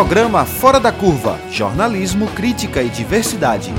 [0.00, 3.70] Programa Fora da Curva Jornalismo, Crítica e Diversidade.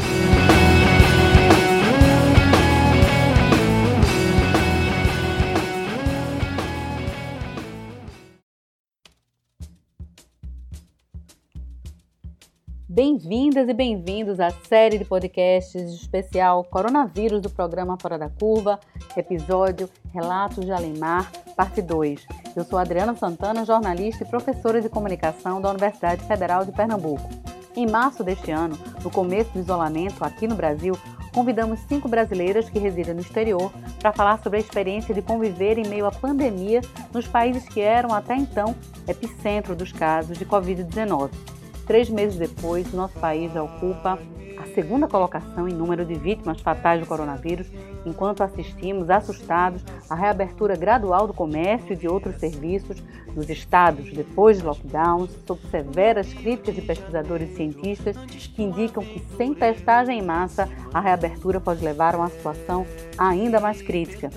[13.04, 18.80] Bem-vindas e bem-vindos à série de podcasts especial Coronavírus do programa Fora da Curva,
[19.18, 22.24] episódio Relatos de Alemar, parte 2.
[22.56, 27.28] Eu sou Adriana Santana, jornalista e professora de comunicação da Universidade Federal de Pernambuco.
[27.76, 30.96] Em março deste ano, no começo do isolamento aqui no Brasil,
[31.34, 35.88] convidamos cinco brasileiras que residem no exterior para falar sobre a experiência de conviver em
[35.88, 36.82] meio à pandemia
[37.12, 38.76] nos países que eram até então
[39.08, 41.61] epicentro dos casos de Covid-19.
[41.86, 44.20] Três meses depois, nosso país já ocupa
[44.58, 47.68] a segunda colocação em número de vítimas fatais do coronavírus,
[48.06, 53.02] enquanto assistimos assustados à reabertura gradual do comércio e de outros serviços
[53.36, 58.16] nos estados depois de lockdowns, sob severas críticas de pesquisadores e cientistas
[58.56, 62.86] que indicam que sem testagem em massa, a reabertura pode levar a uma situação
[63.18, 64.30] ainda mais crítica.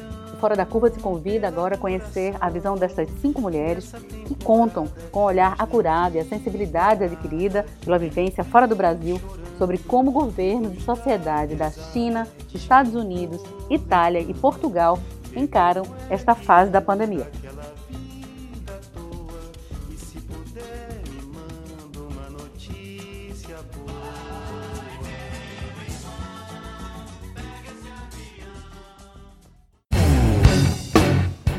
[0.45, 3.95] Fora da Curva te convida agora a conhecer a visão destas cinco mulheres
[4.27, 9.19] que contam com o olhar acurado e a sensibilidade adquirida pela vivência fora do Brasil
[9.57, 14.99] sobre como governos e sociedade da China, Estados Unidos, Itália e Portugal
[15.35, 17.27] encaram esta fase da pandemia.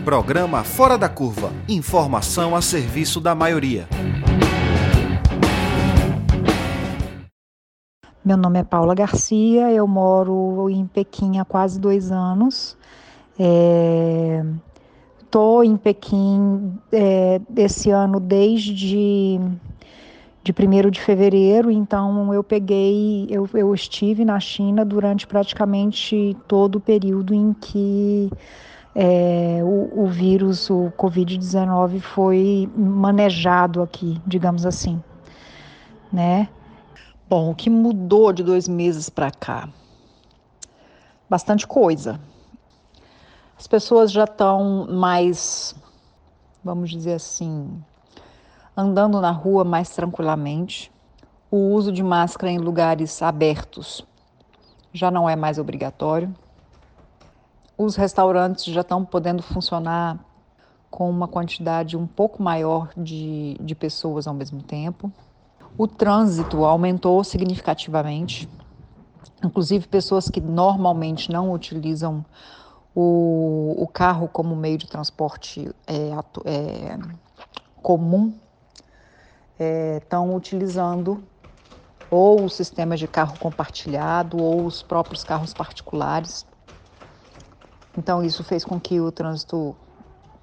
[0.05, 1.51] Programa Fora da Curva.
[1.67, 3.87] Informação a serviço da maioria.
[8.23, 12.77] Meu nome é Paula Garcia, eu moro em Pequim há quase dois anos.
[15.23, 19.39] Estou é, em Pequim é, esse ano desde
[20.43, 26.75] de 1 de fevereiro, então eu peguei, eu, eu estive na China durante praticamente todo
[26.75, 28.29] o período em que
[28.95, 35.03] é, o, o vírus, o Covid-19, foi manejado aqui, digamos assim,
[36.11, 36.47] né?
[37.27, 39.67] Bom, o que mudou de dois meses para cá?
[41.29, 42.19] Bastante coisa.
[43.57, 45.75] As pessoas já estão mais,
[46.63, 47.83] vamos dizer assim,
[48.77, 50.91] andando na rua mais tranquilamente.
[51.51, 54.05] O uso de máscara em lugares abertos
[54.93, 56.33] já não é mais obrigatório.
[57.77, 60.17] Os restaurantes já estão podendo funcionar
[60.89, 65.11] com uma quantidade um pouco maior de, de pessoas ao mesmo tempo.
[65.77, 68.47] O trânsito aumentou significativamente,
[69.43, 72.23] inclusive pessoas que normalmente não utilizam
[72.95, 76.11] o, o carro como meio de transporte é,
[76.45, 76.97] é,
[77.81, 78.33] comum
[79.97, 81.21] estão é, utilizando
[82.09, 86.45] ou o sistema de carro compartilhado ou os próprios carros particulares
[87.97, 89.75] então isso fez com que o trânsito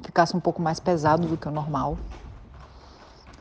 [0.03, 1.97] ficasse um pouco mais pesado do que o normal.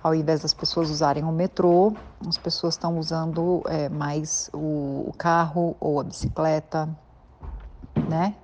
[0.03, 1.94] Ao invés das pessoas usarem o metrô,
[2.27, 6.89] as pessoas estão usando é, mais o, o, carro ou a bicicleta,
[8.09, 8.35] né?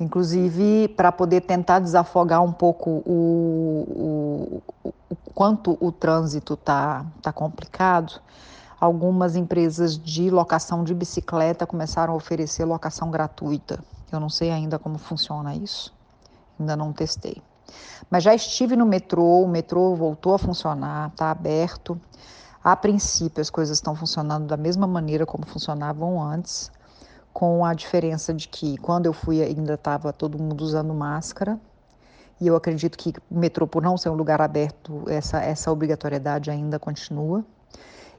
[0.00, 7.32] Inclusive para poder tentar desafogar um pouco o, o, o quanto o trânsito está tá
[7.32, 8.20] complicado,
[8.80, 13.78] algumas empresas de locação de bicicleta começaram a oferecer locação gratuita
[14.12, 15.94] eu não sei ainda como funciona isso,
[16.58, 17.42] ainda não testei.
[18.10, 22.00] Mas já estive no metrô, o metrô voltou a funcionar, está aberto.
[22.62, 26.70] A princípio, as coisas estão funcionando da mesma maneira como funcionavam antes,
[27.32, 31.58] com a diferença de que quando eu fui ainda estava todo mundo usando máscara.
[32.40, 36.50] E eu acredito que o metrô, por não ser um lugar aberto, essa, essa obrigatoriedade
[36.50, 37.44] ainda continua.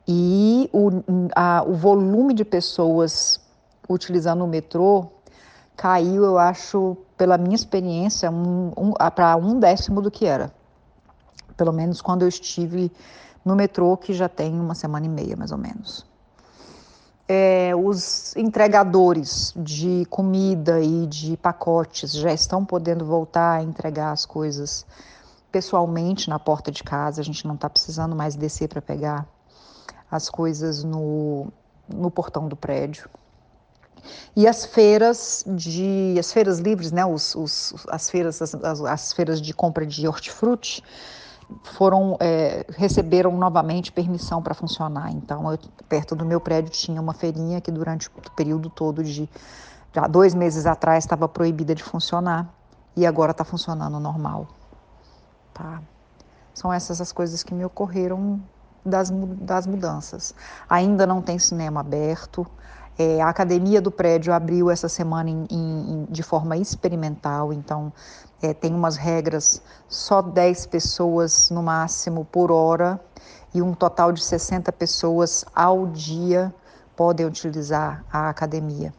[0.07, 0.89] E o,
[1.35, 3.39] a, o volume de pessoas
[3.87, 5.07] utilizando o metrô
[5.79, 10.51] caiu, eu acho, pela minha experiência, um, um, para um décimo do que era.
[11.55, 12.91] Pelo menos quando eu estive
[13.45, 16.05] no metrô, que já tem uma semana e meia, mais ou menos.
[17.29, 24.25] É, os entregadores de comida e de pacotes já estão podendo voltar a entregar as
[24.25, 24.85] coisas
[25.49, 27.21] pessoalmente na porta de casa.
[27.21, 29.25] A gente não está precisando mais descer para pegar
[30.11, 31.47] as coisas no,
[31.87, 33.09] no portão do prédio.
[34.35, 39.41] E as feiras de as feiras livres, né, os, os as feiras as, as, feiras
[39.41, 40.83] de compra de hortifruti
[41.63, 45.11] foram é, receberam novamente permissão para funcionar.
[45.11, 45.57] Então, eu,
[45.87, 49.29] perto do meu prédio tinha uma feirinha que durante o período todo de
[49.93, 52.47] já dois meses atrás estava proibida de funcionar
[52.95, 54.47] e agora está funcionando normal.
[55.53, 55.81] Tá?
[56.53, 58.41] São essas as coisas que me ocorreram
[58.85, 60.33] das, das mudanças.
[60.69, 62.45] Ainda não tem cinema aberto.
[63.01, 67.93] É, a academia do prédio abriu essa semana em, em, de forma experimental, então
[68.41, 72.99] é, tem umas regras, só 10 pessoas no máximo por hora
[73.55, 76.53] e um total de 60 pessoas ao dia
[76.93, 78.93] podem utilizar a academia.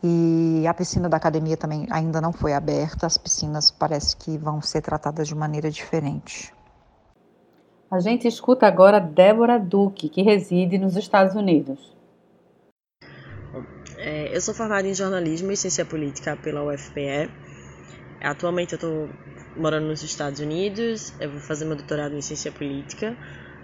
[0.00, 4.62] E a piscina da academia também ainda não foi aberta, as piscinas parece que vão
[4.62, 6.54] ser tratadas de maneira diferente.
[7.90, 11.94] A gente escuta agora Débora Duque, que reside nos Estados Unidos.
[13.96, 17.30] É, eu sou formada em jornalismo e ciência política pela UFPE.
[18.20, 19.10] Atualmente eu estou
[19.56, 23.16] morando nos Estados Unidos, eu vou fazer meu doutorado em ciência política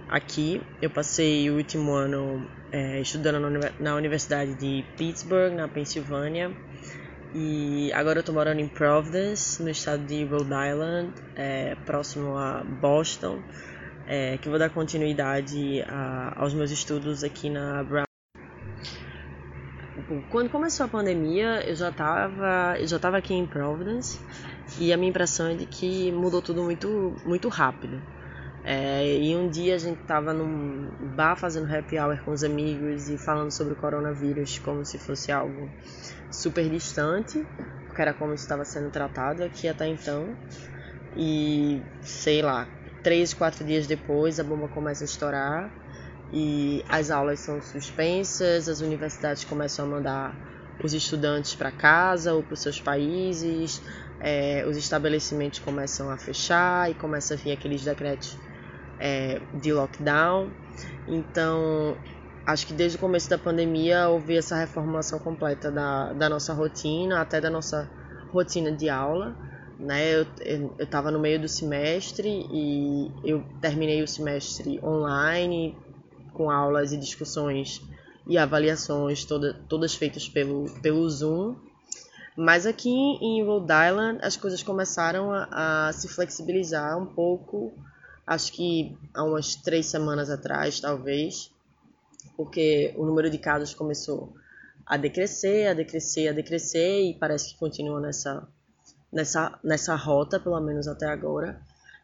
[0.08, 0.60] aqui.
[0.82, 3.40] Eu passei o último ano é, estudando
[3.78, 6.50] na Universidade de Pittsburgh, na Pensilvânia.
[7.32, 12.64] E agora eu estou morando em Providence, no estado de Rhode Island, é, próximo a
[12.64, 13.40] Boston,
[14.08, 18.09] é, que vou dar continuidade a, aos meus estudos aqui na Brown.
[20.28, 24.18] Quando começou a pandemia, eu já estava eu já estava aqui em Providence
[24.76, 28.02] e a minha impressão é de que mudou tudo muito, muito rápido.
[28.64, 33.08] É, e um dia a gente estava num bar fazendo happy hour com os amigos
[33.08, 35.70] e falando sobre o coronavírus como se fosse algo
[36.30, 37.46] super distante,
[37.86, 40.36] porque era como estava sendo tratado aqui até então.
[41.16, 42.68] E sei lá,
[43.04, 45.79] três, quatro dias depois a bomba começa a estourar
[46.32, 50.36] e as aulas são suspensas, as universidades começam a mandar
[50.82, 53.82] os estudantes para casa ou para os seus países,
[54.20, 58.36] é, os estabelecimentos começam a fechar e começa a vir aqueles decretos
[58.98, 60.50] é, de lockdown.
[61.08, 61.96] Então,
[62.46, 67.20] acho que desde o começo da pandemia houve essa reformulação completa da, da nossa rotina,
[67.20, 67.90] até da nossa
[68.30, 69.34] rotina de aula.
[69.78, 70.12] Né?
[70.12, 70.26] Eu
[70.78, 75.76] estava no meio do semestre e eu terminei o semestre online,
[76.40, 77.82] com aulas e discussões
[78.26, 81.54] e avaliações toda, todas feitas pelo, pelo Zoom.
[82.34, 87.74] Mas aqui em Rhode Island as coisas começaram a, a se flexibilizar um pouco,
[88.26, 91.52] acho que há umas três semanas atrás, talvez,
[92.38, 94.32] porque o número de casos começou
[94.86, 98.48] a decrescer, a decrescer, a decrescer e parece que continua nessa,
[99.12, 101.60] nessa, nessa rota, pelo menos até agora.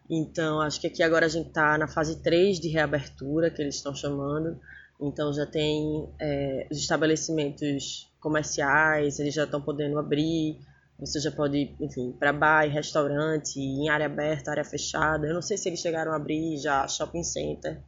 [0.08, 3.76] Então, acho que aqui agora a gente está na fase 3 de reabertura, que eles
[3.76, 4.58] estão chamando.
[5.00, 10.58] Então, já tem é, os estabelecimentos comerciais, eles já estão podendo abrir.
[10.98, 15.26] Você já pode, enfim, para bar, restaurante, em área aberta, área fechada.
[15.26, 17.82] Eu não sei se eles chegaram a abrir já shopping center,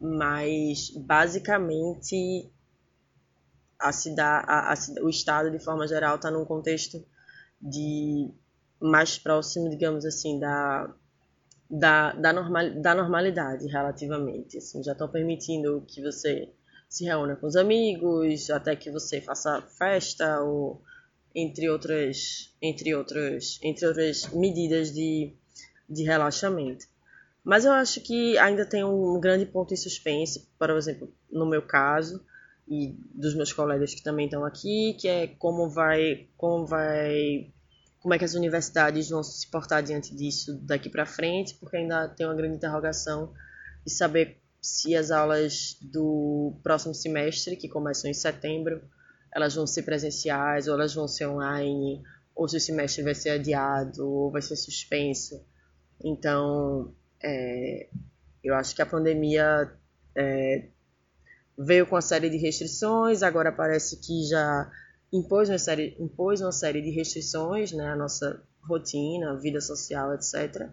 [0.00, 2.50] mas basicamente
[3.78, 7.04] a cidade, a, a, o estado de forma geral está num contexto
[7.60, 8.30] de
[8.80, 10.94] mais próximo, digamos assim, da
[11.70, 14.58] da, da, normal, da normalidade relativamente.
[14.58, 16.50] Assim, já estão permitindo que você
[16.88, 20.82] se reúna com os amigos, até que você faça festa ou
[21.34, 25.32] entre outras, entre outras, entre outras medidas de,
[25.88, 26.86] de relaxamento.
[27.44, 31.62] Mas eu acho que ainda tem um grande ponto em suspense, por exemplo, no meu
[31.62, 32.24] caso
[32.68, 37.50] e dos meus colegas que também estão aqui, que é como vai, como vai,
[38.00, 42.08] como é que as universidades vão se portar diante disso daqui para frente, porque ainda
[42.08, 43.32] tem uma grande interrogação
[43.84, 48.82] de saber se as aulas do próximo semestre, que começam em setembro,
[49.34, 52.02] elas vão ser presenciais ou elas vão ser online,
[52.34, 55.44] ou se o semestre vai ser adiado ou vai ser suspenso.
[56.02, 57.88] Então, é,
[58.42, 59.70] eu acho que a pandemia
[60.16, 60.68] é,
[61.58, 64.70] veio com uma série de restrições, agora parece que já
[65.12, 70.68] impôs uma série, impôs uma série de restrições né, à nossa rotina, vida social, etc.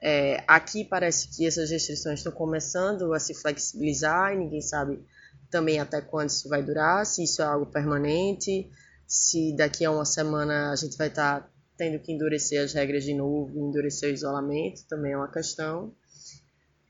[0.00, 5.02] É, aqui parece que essas restrições estão começando a se flexibilizar e ninguém sabe
[5.50, 8.70] também até quando isso vai durar, se isso é algo permanente,
[9.06, 13.04] se daqui a uma semana a gente vai estar tá tendo que endurecer as regras
[13.04, 15.94] de novo, endurecer o isolamento, também é uma questão.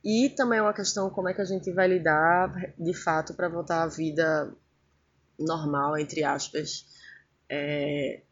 [0.04, 3.48] E também é uma questão como é que a gente vai lidar de fato para
[3.48, 4.52] voltar à vida
[5.38, 6.86] normal, entre aspas,
[7.48, 8.22] é,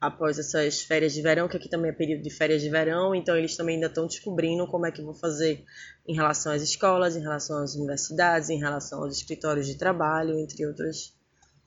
[0.00, 3.36] após essas férias de verão, que aqui também é período de férias de verão, então
[3.36, 5.64] eles também ainda estão descobrindo como é que vão fazer
[6.06, 10.66] em relação às escolas, em relação às universidades, em relação aos escritórios de trabalho, entre
[10.66, 11.14] outros,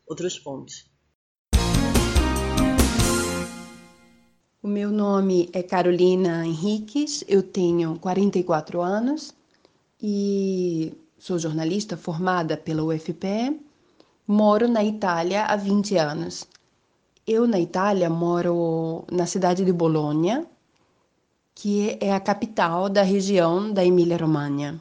[0.07, 0.89] outros pontos.
[4.61, 9.33] O meu nome é Carolina Henriques, eu tenho 44 anos
[10.01, 13.59] e sou jornalista formada pela UFPE,
[14.29, 16.45] moro na Itália há 20 anos.
[17.25, 20.45] Eu, na Itália, moro na cidade de Bolonha,
[21.55, 24.79] que é a capital da região da Emília-Romanha.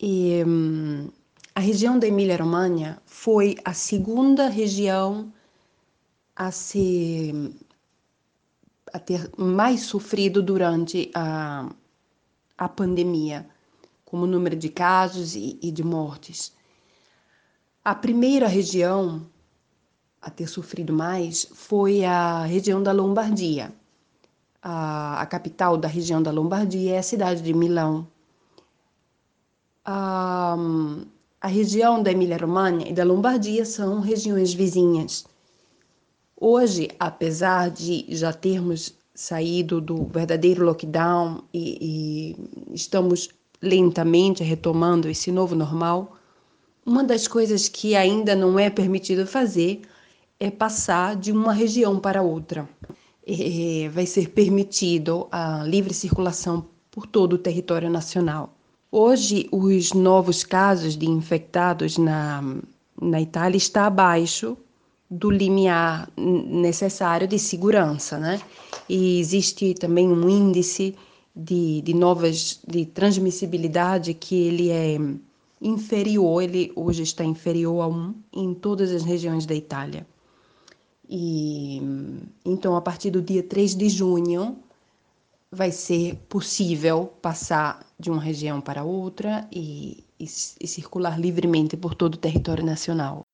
[0.00, 1.08] E, hum,
[1.54, 5.32] a região da Emília-Romanha foi a segunda região
[6.34, 7.52] a ser
[8.92, 11.70] a ter mais sofrido durante a,
[12.58, 13.46] a pandemia,
[14.04, 16.52] como número de casos e, e de mortes.
[17.82, 19.26] A primeira região
[20.20, 23.72] a ter sofrido mais foi a região da Lombardia.
[24.62, 28.06] A, a capital da região da Lombardia é a cidade de Milão.
[29.82, 30.56] A,
[31.40, 35.24] a região da Emília-Romanha e da Lombardia são regiões vizinhas.
[36.36, 42.36] Hoje, apesar de já termos saído do verdadeiro lockdown e,
[42.70, 43.30] e estamos
[43.62, 46.19] lentamente retomando esse novo normal,
[46.84, 49.82] uma das coisas que ainda não é permitido fazer
[50.38, 52.68] é passar de uma região para outra.
[53.26, 58.54] É, vai ser permitido a livre circulação por todo o território nacional.
[58.90, 62.42] Hoje, os novos casos de infectados na,
[63.00, 64.56] na Itália está abaixo
[65.08, 68.40] do limiar necessário de segurança, né?
[68.88, 70.96] E existe também um índice
[71.34, 74.98] de, de novas de transmissibilidade que ele é
[75.60, 80.06] inferior, ele hoje está inferior a um em todas as regiões da Itália.
[81.08, 81.82] E
[82.44, 84.58] então, a partir do dia 3 de junho,
[85.50, 91.94] vai ser possível passar de uma região para outra e, e, e, circular livremente por
[91.94, 93.26] todo o território nacional.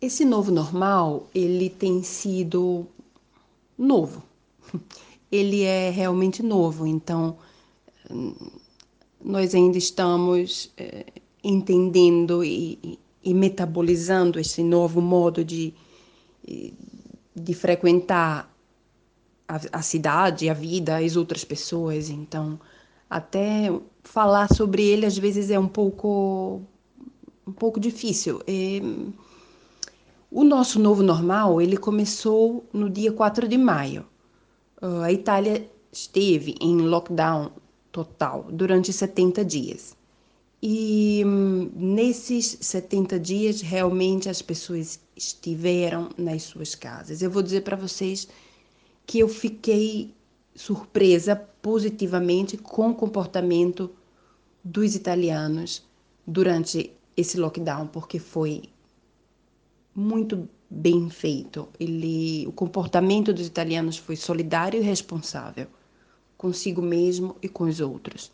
[0.00, 2.86] Esse novo normal, ele tem sido
[3.76, 4.22] novo.
[5.30, 7.36] Ele é realmente novo, então
[9.22, 11.04] nós ainda estamos é,
[11.48, 15.72] entendendo e, e metabolizando esse novo modo de,
[17.34, 18.54] de frequentar
[19.48, 22.10] a, a cidade, a vida, as outras pessoas.
[22.10, 22.60] Então,
[23.08, 26.60] até falar sobre ele às vezes é um pouco
[27.46, 28.42] um pouco difícil.
[28.46, 29.10] E,
[30.30, 34.04] o nosso novo normal, ele começou no dia 4 de maio.
[34.82, 37.50] Uh, a Itália esteve em lockdown
[37.90, 39.97] total durante 70 dias.
[40.60, 47.22] E hum, nesses 70 dias, realmente as pessoas estiveram nas suas casas.
[47.22, 48.26] Eu vou dizer para vocês
[49.06, 50.12] que eu fiquei
[50.54, 53.90] surpresa positivamente com o comportamento
[54.64, 55.84] dos italianos
[56.26, 58.62] durante esse lockdown, porque foi
[59.94, 61.68] muito bem feito.
[61.78, 65.68] Ele, o comportamento dos italianos foi solidário e responsável
[66.36, 68.30] consigo mesmo e com os outros.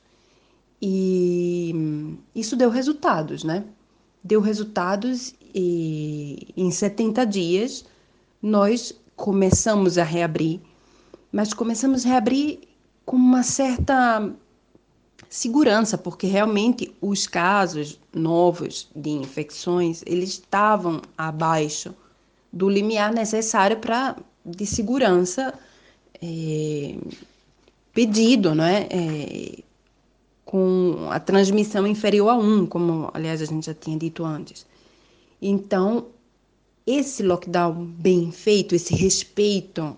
[0.81, 3.65] E isso deu resultados, né?
[4.23, 7.85] Deu resultados e em 70 dias
[8.43, 10.61] nós começamos a reabrir,
[11.33, 12.61] mas começamos a reabrir
[13.05, 14.31] com uma certa
[15.29, 21.95] segurança, porque realmente os casos novos de infecções, eles estavam abaixo
[22.53, 25.55] do limiar necessário para de segurança
[26.23, 26.97] é,
[27.93, 28.87] pedido, não é?
[30.45, 34.67] Com a transmissão inferior a 1, como aliás a gente já tinha dito antes.
[35.41, 36.07] Então,
[36.87, 39.97] esse lockdown bem feito, esse respeito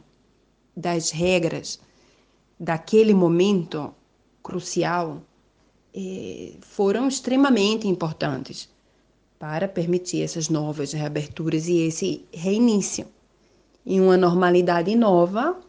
[0.77, 1.81] das regras
[2.59, 3.93] daquele momento
[4.43, 5.23] crucial,
[5.95, 8.69] eh, foram extremamente importantes
[9.39, 13.07] para permitir essas novas reaberturas e esse reinício
[13.85, 15.61] em uma normalidade nova,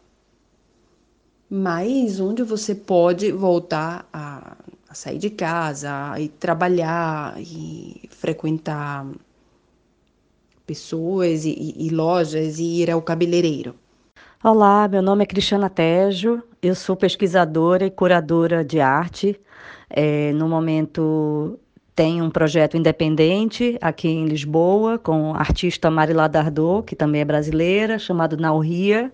[1.49, 4.56] mas onde você pode voltar a
[4.97, 9.05] sair de casa e trabalhar e frequentar
[10.65, 13.75] pessoas e, e, lojas e ir ao cabeleireiro.
[14.43, 19.39] Olá, meu nome é Cristiana Tejo, eu sou pesquisadora e curadora de arte.
[19.87, 21.59] É, no momento
[21.95, 27.25] tenho um projeto independente aqui em Lisboa com a artista Marila Dardot, que também é
[27.25, 29.11] brasileira, chamado Nauria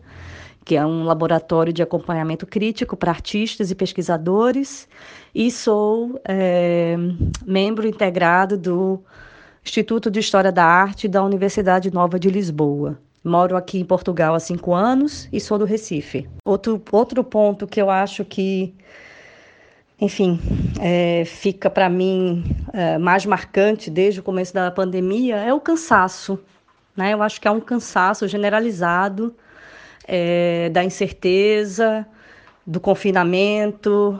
[0.66, 4.88] que é um laboratório de acompanhamento crítico para artistas e pesquisadores,
[5.34, 6.96] e sou é,
[7.46, 9.02] membro integrado do
[9.64, 12.98] Instituto de História da Arte da Universidade Nova de Lisboa.
[13.24, 16.28] Moro aqui em Portugal há cinco anos e sou do Recife.
[16.46, 18.74] Outro, outro ponto que eu acho que,
[20.00, 20.40] enfim,
[20.82, 22.44] é, fica para mim
[22.74, 26.38] é, mais marcante desde o começo da pandemia é o cansaço.
[26.96, 27.14] Né?
[27.14, 29.34] Eu acho que é um cansaço generalizado
[30.08, 32.06] é, da incerteza,
[32.66, 34.20] do confinamento,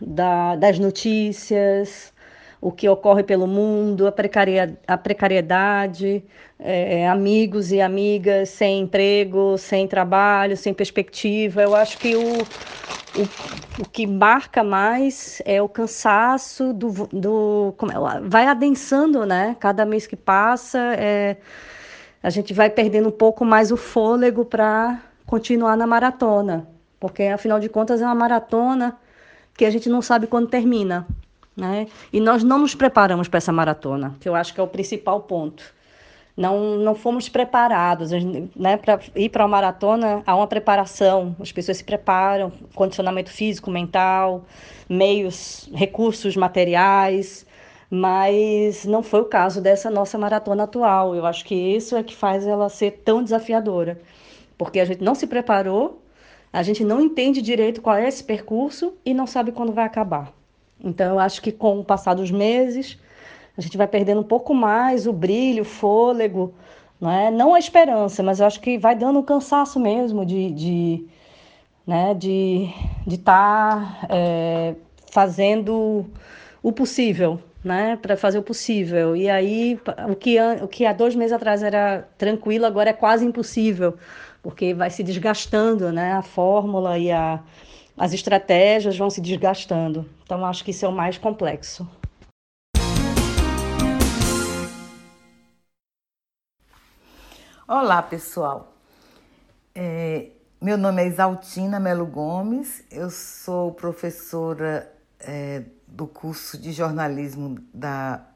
[0.00, 2.12] da, das notícias,
[2.60, 6.24] o que ocorre pelo mundo, a, precaria, a precariedade,
[6.58, 11.60] é, amigos e amigas sem emprego, sem trabalho, sem perspectiva.
[11.60, 17.90] Eu acho que o, o, o que marca mais é o cansaço do, do como
[17.90, 19.56] é, vai adensando, né?
[19.58, 21.36] Cada mês que passa, é,
[22.22, 26.68] a gente vai perdendo um pouco mais o fôlego para continuar na maratona,
[27.00, 28.98] porque afinal de contas é uma maratona
[29.56, 31.06] que a gente não sabe quando termina.
[31.56, 31.86] Né?
[32.12, 35.20] E nós não nos preparamos para essa maratona, que eu acho que é o principal
[35.22, 35.64] ponto.
[36.36, 38.10] Não, não fomos preparados,
[38.54, 38.76] né?
[38.76, 44.44] Para ir para a maratona há uma preparação, as pessoas se preparam, condicionamento físico, mental,
[44.86, 47.46] meios, recursos materiais,
[47.90, 51.14] mas não foi o caso dessa nossa maratona atual.
[51.14, 53.98] Eu acho que isso é que faz ela ser tão desafiadora,
[54.64, 56.02] porque a gente não se preparou,
[56.52, 60.32] a gente não entende direito qual é esse percurso e não sabe quando vai acabar.
[60.82, 62.98] Então, eu acho que com o passar dos meses,
[63.56, 66.52] a gente vai perdendo um pouco mais o brilho, o fôlego,
[67.00, 67.30] não, é?
[67.30, 71.06] não a esperança, mas eu acho que vai dando um cansaço mesmo de de
[71.86, 72.68] né, de
[73.06, 74.74] de estar tá, é,
[75.10, 76.06] fazendo
[76.62, 79.16] o possível, né, para fazer o possível.
[79.16, 83.24] E aí o que o que há dois meses atrás era tranquilo agora é quase
[83.24, 83.96] impossível,
[84.42, 87.40] porque vai se desgastando, né, a fórmula e a
[87.96, 90.08] as estratégias vão se desgastando.
[90.24, 91.88] Então, acho que isso é o mais complexo.
[97.66, 98.74] Olá, pessoal.
[99.74, 100.30] É,
[100.60, 108.26] meu nome é Exaltina Melo Gomes, eu sou professora é, do curso de jornalismo da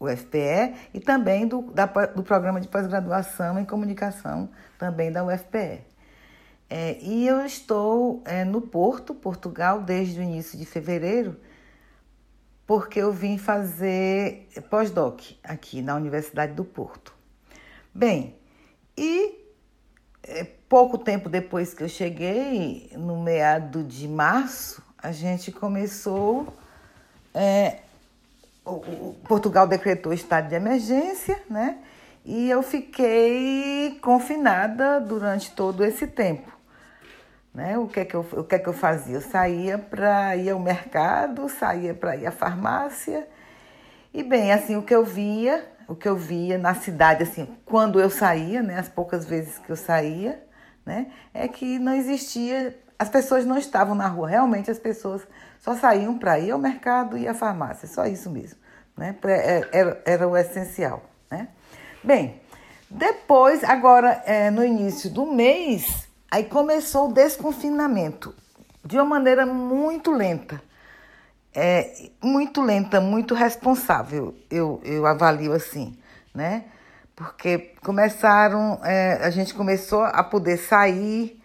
[0.00, 4.48] UFPE e também do, da, do programa de pós-graduação em comunicação
[4.82, 5.80] também da UFPE.
[6.68, 11.36] É, e eu estou é, no Porto, Portugal, desde o início de fevereiro,
[12.66, 17.14] porque eu vim fazer pós-doc aqui na Universidade do Porto.
[17.94, 18.34] Bem,
[18.96, 19.38] e
[20.24, 26.52] é, pouco tempo depois que eu cheguei, no meado de março, a gente começou.
[27.32, 27.82] É,
[28.64, 31.78] o, o, Portugal decretou estado de emergência, né?
[32.24, 36.52] E eu fiquei confinada durante todo esse tempo.
[37.52, 37.76] Né?
[37.76, 39.16] O, que é que eu, o que é que eu fazia?
[39.16, 43.28] Eu saía para ir ao mercado, saía para ir à farmácia.
[44.14, 48.00] E bem, assim, o que eu via, o que eu via na cidade, assim, quando
[48.00, 50.42] eu saía, né, as poucas vezes que eu saía,
[50.84, 55.26] né, é que não existia, as pessoas não estavam na rua, realmente as pessoas
[55.58, 58.58] só saíam para ir ao mercado e à farmácia, só isso mesmo,
[58.96, 61.48] né, é, era, era o essencial, né.
[62.02, 62.40] Bem,
[62.90, 68.34] depois, agora, é, no início do mês, Aí começou o desconfinamento
[68.82, 70.62] de uma maneira muito lenta.
[71.54, 75.94] É, muito lenta, muito responsável, eu, eu avalio assim,
[76.34, 76.64] né?
[77.14, 81.38] Porque começaram, é, a gente começou a poder sair,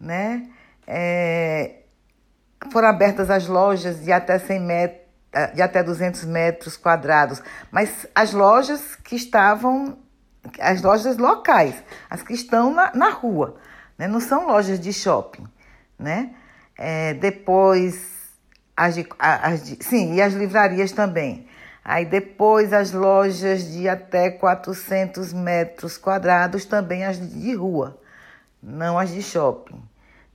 [0.00, 0.50] né?
[0.88, 1.82] É,
[2.72, 5.02] foram abertas as lojas de até 100 metros,
[5.54, 9.96] de até 200 metros quadrados, mas as lojas que estavam,
[10.58, 11.74] as lojas locais,
[12.10, 13.56] as que estão na, na rua,
[13.96, 14.08] né?
[14.08, 15.46] Não são lojas de shopping,
[15.98, 16.30] né?
[16.76, 18.30] É, depois,
[18.76, 21.46] as, de, as de, sim, e as livrarias também.
[21.84, 28.00] Aí depois as lojas de até 400 metros quadrados, também as de rua,
[28.62, 29.82] não as de shopping,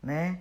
[0.03, 0.39] né?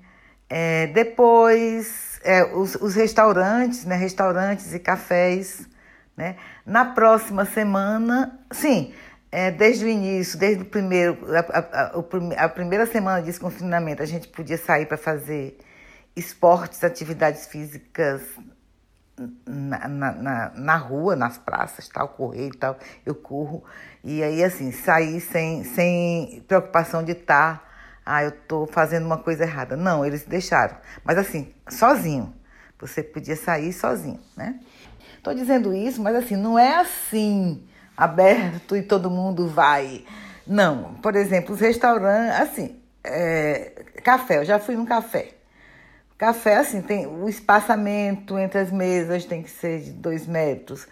[0.48, 3.96] É, depois é, os, os restaurantes, né?
[3.96, 5.68] Restaurantes e cafés,
[6.16, 6.36] né?
[6.64, 8.92] Na próxima semana, sim,
[9.30, 14.06] é, desde o início, desde o primeiro, a, a, a primeira semana de desconfinamento, a
[14.06, 15.58] gente podia sair para fazer
[16.14, 18.22] esportes, atividades físicas
[19.46, 23.64] na, na, na, na, rua, nas praças, tal, correr e tal, eu corro.
[24.04, 27.66] E aí, assim, sair sem, sem preocupação de estar, tá,
[28.04, 29.76] ah, eu estou fazendo uma coisa errada.
[29.76, 30.76] Não, eles deixaram.
[31.02, 32.34] Mas assim, sozinho.
[32.78, 34.60] Você podia sair sozinho, né?
[35.16, 40.04] Estou dizendo isso, mas assim, não é assim aberto e todo mundo vai.
[40.46, 45.30] Não, por exemplo, os restaurantes, assim, é, café, eu já fui num café.
[46.18, 50.86] Café, assim, tem o espaçamento entre as mesas tem que ser de dois metros.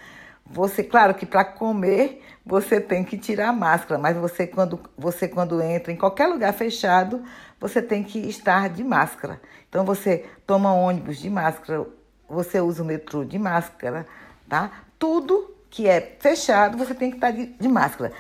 [0.47, 5.27] Você, claro que para comer você tem que tirar a máscara, mas você quando, você
[5.27, 7.23] quando entra em qualquer lugar fechado,
[7.59, 9.41] você tem que estar de máscara.
[9.69, 11.87] Então você toma ônibus de máscara,
[12.29, 14.05] você usa o metrô de máscara,
[14.47, 14.71] tá?
[14.99, 18.13] Tudo que é fechado, você tem que estar de, de máscara.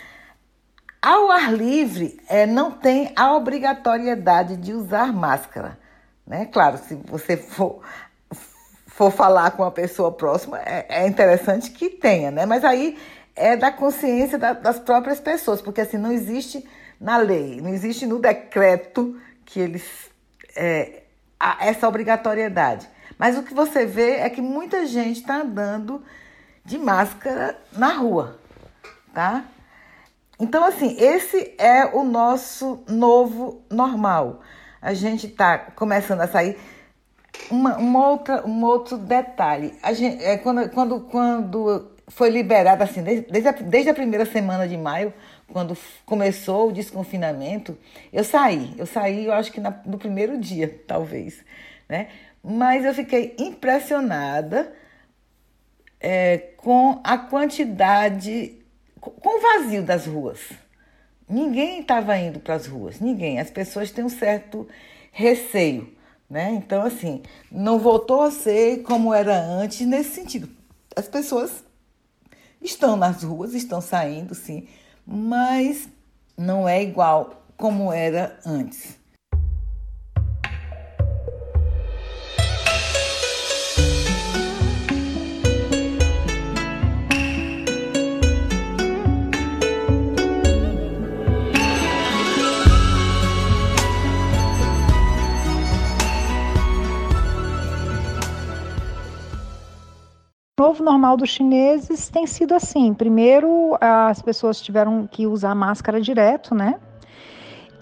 [1.00, 5.78] Ao ar livre, é, não tem a obrigatoriedade de usar máscara.
[6.26, 6.46] Né?
[6.46, 7.80] Claro, se você for,
[8.88, 12.44] for falar com uma pessoa próxima, é, é interessante que tenha, né?
[12.44, 12.98] Mas aí
[13.36, 16.68] é da consciência da, das próprias pessoas, porque assim não existe
[17.00, 19.84] na lei, não existe no decreto que eles
[20.56, 21.04] é,
[21.60, 22.88] essa obrigatoriedade.
[23.16, 26.02] Mas o que você vê é que muita gente está andando
[26.64, 28.38] de máscara na rua,
[29.12, 29.44] tá?
[30.40, 34.40] Então, assim, esse é o nosso novo normal.
[34.80, 36.58] A gente está começando a sair.
[37.50, 39.74] Uma, uma outra, um outro detalhe.
[39.82, 44.24] A gente, é, quando, quando, quando foi liberado, assim, desde, desde, a, desde a primeira
[44.24, 45.12] semana de maio,
[45.52, 47.76] quando começou o desconfinamento,
[48.12, 48.74] eu saí.
[48.76, 51.44] Eu saí, eu acho que na, no primeiro dia, talvez,
[51.88, 52.08] né?
[52.42, 54.72] Mas eu fiquei impressionada
[56.06, 58.58] é, com a quantidade,
[59.00, 60.38] com o vazio das ruas.
[61.26, 63.40] Ninguém estava indo para as ruas, ninguém.
[63.40, 64.68] As pessoas têm um certo
[65.10, 65.90] receio,
[66.28, 66.50] né?
[66.50, 70.46] Então, assim, não voltou a ser como era antes nesse sentido.
[70.94, 71.64] As pessoas
[72.60, 74.68] estão nas ruas, estão saindo, sim,
[75.06, 75.88] mas
[76.36, 78.98] não é igual como era antes.
[100.74, 102.92] Novo normal dos chineses tem sido assim.
[102.92, 106.74] Primeiro, as pessoas tiveram que usar máscara direto, né?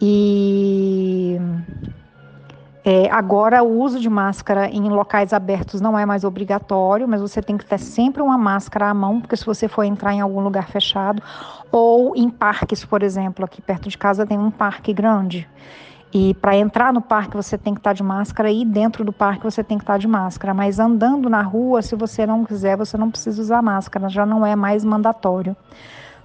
[0.01, 1.39] E
[2.85, 7.41] é, agora o uso de máscara em locais abertos não é mais obrigatório, mas você
[7.41, 10.41] tem que ter sempre uma máscara à mão, porque se você for entrar em algum
[10.41, 11.23] lugar fechado,
[11.71, 15.49] ou em parques, por exemplo, aqui perto de casa tem um parque grande.
[16.12, 19.12] E para entrar no parque você tem que estar tá de máscara e dentro do
[19.12, 20.53] parque você tem que estar tá de máscara.
[20.53, 24.44] Mas andando na rua, se você não quiser, você não precisa usar máscara, já não
[24.44, 25.57] é mais mandatório,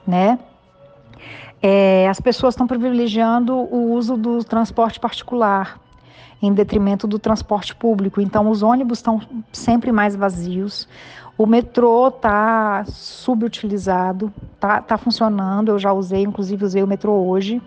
[0.06, 0.38] né?
[1.62, 5.80] É, as pessoas estão privilegiando o uso do transporte particular
[6.42, 8.22] em detrimento do transporte público.
[8.22, 9.20] Então, os ônibus estão
[9.52, 10.88] sempre mais vazios.
[11.38, 15.70] O metrô está subutilizado, está tá funcionando.
[15.70, 17.62] Eu já usei, inclusive usei o metrô hoje.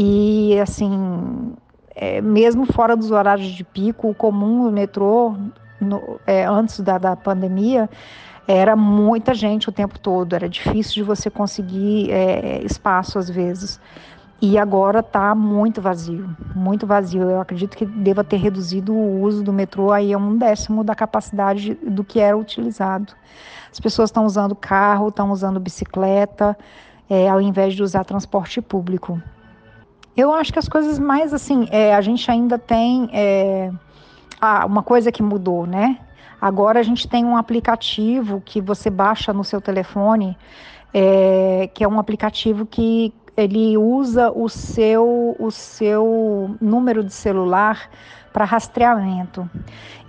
[0.00, 1.52] E, assim,
[1.92, 5.34] é, mesmo fora dos horários de pico, o comum no metrô,
[5.80, 7.90] no, é, antes da, da pandemia,
[8.46, 13.80] era muita gente o tempo todo, era difícil de você conseguir é, espaço às vezes.
[14.40, 17.22] E agora está muito vazio, muito vazio.
[17.22, 20.94] Eu acredito que deva ter reduzido o uso do metrô aí a um décimo da
[20.94, 23.14] capacidade do que era utilizado.
[23.70, 26.56] As pessoas estão usando carro, estão usando bicicleta,
[27.10, 29.20] é, ao invés de usar transporte público.
[30.18, 33.70] Eu acho que as coisas mais assim, é, a gente ainda tem é,
[34.40, 35.96] ah, uma coisa que mudou, né?
[36.40, 40.36] Agora a gente tem um aplicativo que você baixa no seu telefone,
[40.92, 47.88] é, que é um aplicativo que ele usa o seu, o seu número de celular
[48.32, 49.48] para rastreamento.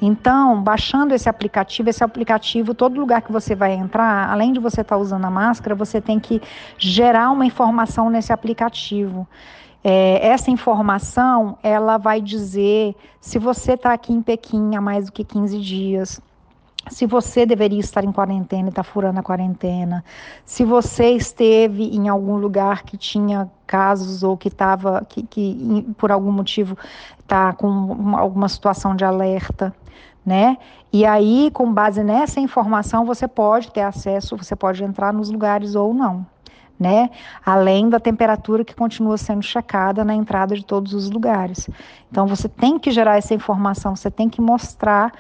[0.02, 4.82] Então, baixando esse aplicativo, esse aplicativo, todo lugar que você vai entrar, além de você
[4.82, 6.42] estar tá usando a máscara, você tem que
[6.80, 9.28] gerar uma informação nesse aplicativo.
[9.84, 15.12] É, essa informação ela vai dizer se você está aqui em Pequim há mais do
[15.12, 16.22] que 15 dias,
[16.90, 20.04] se você deveria estar em quarentena e está furando a quarentena,
[20.46, 26.12] se você esteve em algum lugar que tinha casos ou que estava, que, que por
[26.12, 26.78] algum motivo
[27.20, 29.74] está com uma, alguma situação de alerta,
[30.26, 30.58] né?
[30.92, 35.76] E aí, com base nessa informação, você pode ter acesso, você pode entrar nos lugares
[35.76, 36.26] ou não
[36.80, 37.10] né?
[37.46, 41.70] Além da temperatura que continua sendo checada na entrada de todos os lugares.
[42.10, 45.12] Então você tem que gerar essa informação, você tem que mostrar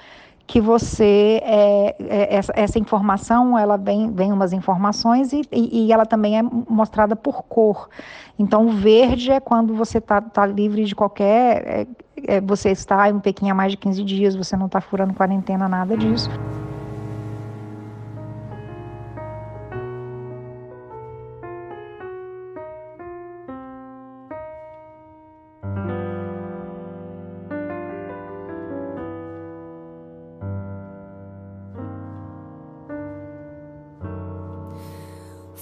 [0.50, 5.94] que você é, é, essa, essa, informação ela vem vem umas informações e, e, e,
[5.94, 7.88] ela também é mostrada por cor
[8.38, 11.88] então o verde é quando você está tá livre de qualquer é,
[12.38, 15.70] é, você está em Pequim há mais de 15 dias você não está furando quarentena
[15.70, 16.32] nada disso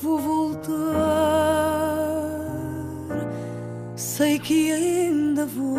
[0.02, 0.78] vou voltar.
[3.96, 5.78] Sei que ainda vou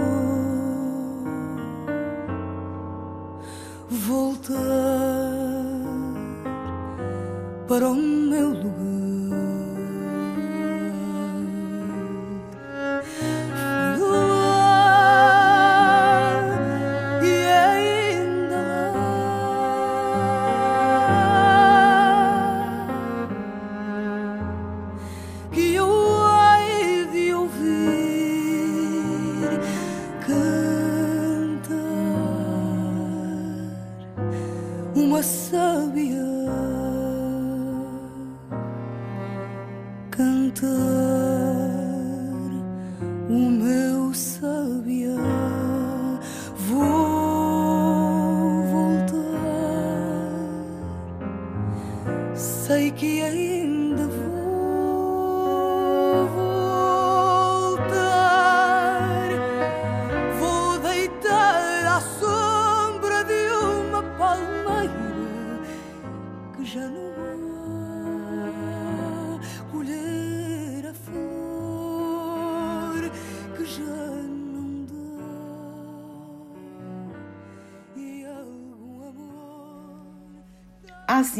[3.88, 4.48] voltar
[7.68, 8.87] para o meu lugar.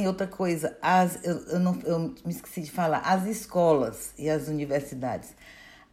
[0.09, 0.77] Outra coisa.
[0.83, 2.99] As, eu, eu, não, eu me esqueci de falar.
[2.99, 5.35] As escolas e as universidades.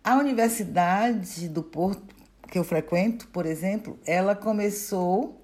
[0.04, 2.16] A Universidade do Porto,
[2.50, 5.42] que eu frequento, por exemplo, ela começou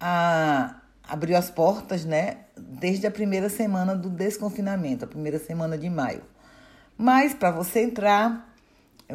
[0.00, 5.88] a abriu as portas, né, desde a primeira semana do desconfinamento, a primeira semana de
[5.88, 6.22] maio.
[6.98, 8.47] Mas para você entrar,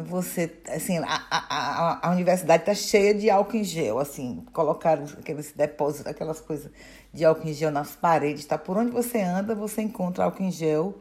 [0.02, 5.52] você, assim, a, a, a universidade está cheia de álcool em gel, assim, colocaram aqueles
[5.52, 6.70] depósitos, aquelas coisas
[7.12, 8.58] de álcool em gel nas paredes, tá?
[8.58, 10.98] Por onde você anda, você encontra álcool em gel.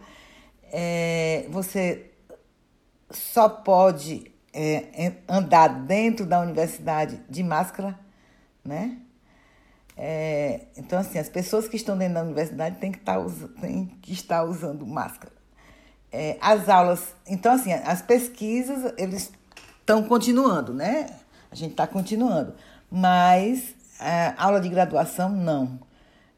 [0.72, 2.12] É, você
[3.10, 8.00] só pode é, andar dentro da universidade de máscara,
[8.64, 9.00] né?
[9.98, 13.20] É, então, assim, as pessoas que estão dentro da universidade têm que estar,
[13.60, 15.33] têm que estar usando máscara.
[16.16, 19.32] É, as aulas, então, assim, as pesquisas, eles
[19.80, 21.10] estão continuando, né?
[21.52, 22.54] A gente está continuando.
[22.92, 25.80] Mas a aula de graduação, não.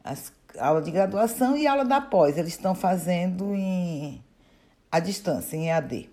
[0.02, 4.24] As, aula de graduação e aula da pós, eles estão fazendo em,
[4.90, 6.10] à distância, em EAD.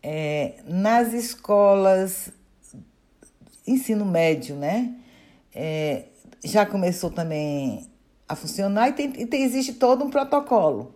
[0.00, 2.30] É, nas escolas,
[3.66, 4.94] ensino médio, né?
[5.52, 6.04] É,
[6.44, 7.90] já começou também
[8.28, 10.93] a funcionar e, tem, e tem, existe todo um protocolo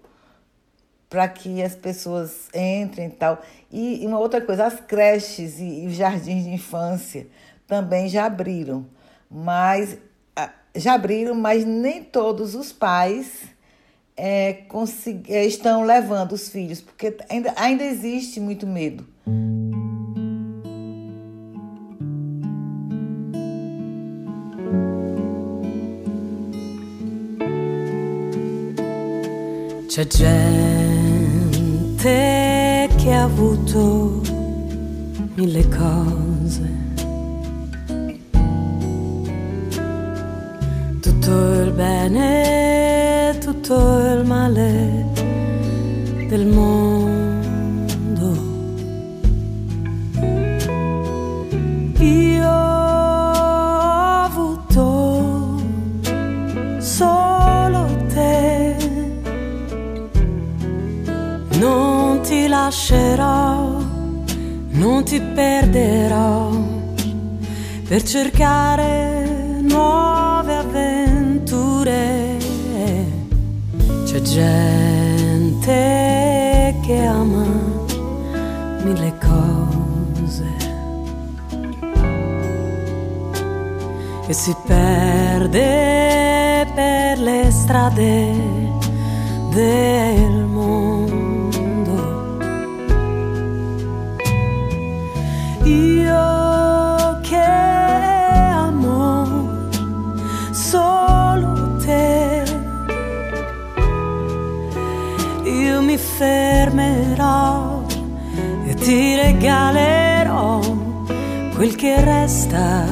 [1.09, 3.43] para que as pessoas entrem e tal.
[3.71, 7.27] E, e, uma outra coisa, as creches e, e jardins de infância
[7.67, 8.87] também já abriram,
[9.31, 9.99] mas
[10.75, 13.45] já abriram, mas nem todos os pais
[14.17, 14.65] é,
[15.29, 19.07] é, estão levando os filhos, porque ainda, ainda existe muito medo.
[30.07, 30.88] C'è
[31.99, 34.21] gente che ha avuto
[35.35, 36.77] mille cose.
[41.01, 45.07] Tutto il bene, tutto il male
[46.29, 46.98] del mondo.
[62.69, 63.81] Lascerò,
[64.73, 66.51] non ti perderò
[67.89, 72.37] per cercare nuove avventure.
[74.05, 75.75] C'è gente
[76.83, 77.47] che ama
[78.85, 80.45] mille cose
[84.27, 88.35] e si perde per le strade
[89.55, 90.98] del mondo.
[109.49, 110.61] Regalerò
[111.55, 112.85] quel che resta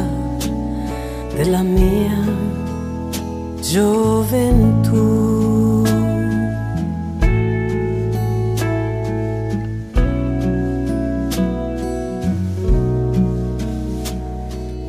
[1.34, 2.24] della mia
[3.60, 5.04] gioventù.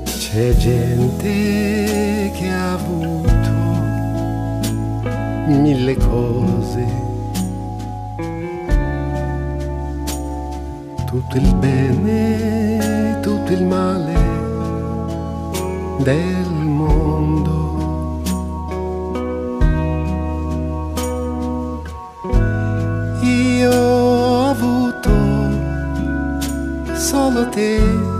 [0.05, 3.55] C'è gente che ha avuto
[5.47, 6.56] mille cose,
[11.27, 14.13] tutto il bene, tutto il male
[15.99, 18.21] del mondo.
[23.23, 25.09] Io ho avuto
[26.95, 28.15] solo te.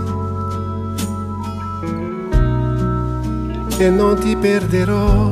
[3.80, 5.30] e non ti perderò,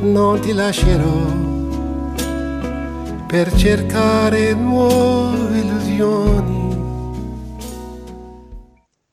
[0.00, 1.49] non ti lascerò
[3.30, 6.58] per cercare nuove illusioni.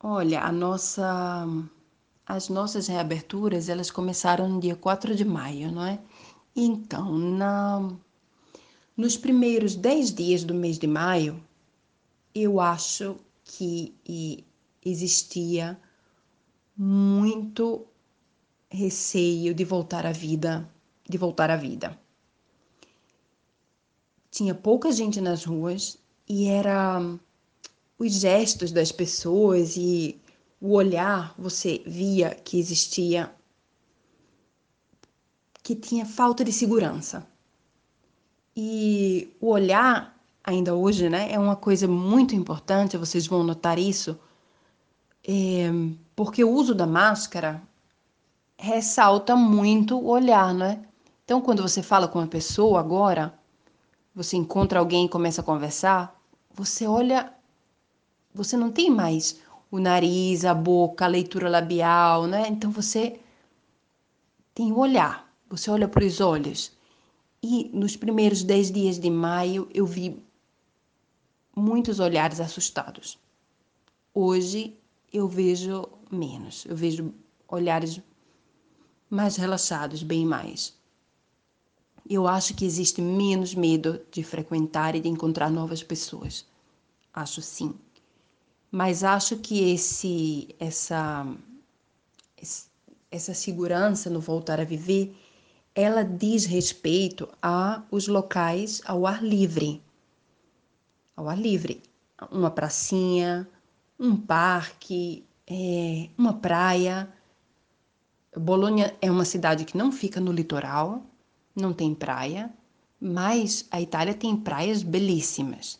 [0.02, 1.46] Olha, a nossa
[2.26, 6.00] as nossas reaberturas, elas começaram no dia 4 de maio, não é?
[6.56, 7.94] Então, na,
[8.98, 11.40] nos primeiros 10 dias do mês de maio,
[12.34, 13.94] eu acho que
[14.84, 15.80] existia
[16.76, 17.86] muito
[18.68, 20.68] receio de voltar à vida,
[21.08, 21.96] de voltar à vida.
[24.38, 25.98] Tinha pouca gente nas ruas
[26.30, 27.02] e era
[27.98, 30.22] os gestos das pessoas e
[30.62, 33.34] o olhar, você via que existia
[35.64, 37.26] que tinha falta de segurança.
[38.56, 44.20] E o olhar, ainda hoje, né, é uma coisa muito importante, vocês vão notar isso,
[45.28, 45.68] é,
[46.16, 47.60] porque o uso da máscara
[48.56, 50.86] ressalta muito o olhar, né?
[51.26, 53.37] Então, quando você fala com uma pessoa agora,
[54.18, 56.20] você encontra alguém e começa a conversar,
[56.52, 57.32] você olha,
[58.34, 62.48] você não tem mais o nariz, a boca, a leitura labial, né?
[62.48, 63.20] Então você
[64.56, 66.72] tem o olhar, você olha para os olhos.
[67.44, 70.20] E nos primeiros dez dias de maio eu vi
[71.56, 73.20] muitos olhares assustados.
[74.16, 74.76] Hoje
[75.14, 77.14] eu vejo menos, eu vejo
[77.48, 78.02] olhares
[79.12, 80.76] mais relaxados, bem mais.
[82.10, 86.46] Eu acho que existe menos medo de frequentar e de encontrar novas pessoas.
[87.14, 87.76] Acho sim
[88.72, 91.26] mas acho que esse essa
[93.10, 95.16] essa segurança no voltar a viver,
[95.74, 99.82] ela diz respeito a os locais ao ar livre.
[101.16, 101.82] Ao ar livre,
[102.32, 103.48] uma pracinha,
[104.00, 107.10] um parque, é, uma praia.
[108.36, 111.04] Bolonha é uma cidade que não fica no litoral,
[111.60, 112.52] não tem praia,
[113.00, 115.80] mas a Itália tem praias belíssimas.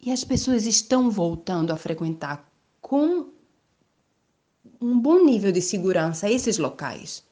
[0.00, 2.48] E as pessoas estão voltando a frequentar
[2.80, 3.26] com
[4.80, 7.22] um bom nível de segurança esses locais.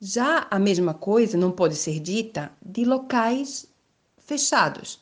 [0.00, 3.66] Já a mesma coisa não pode ser dita de locais
[4.18, 4.98] fechados,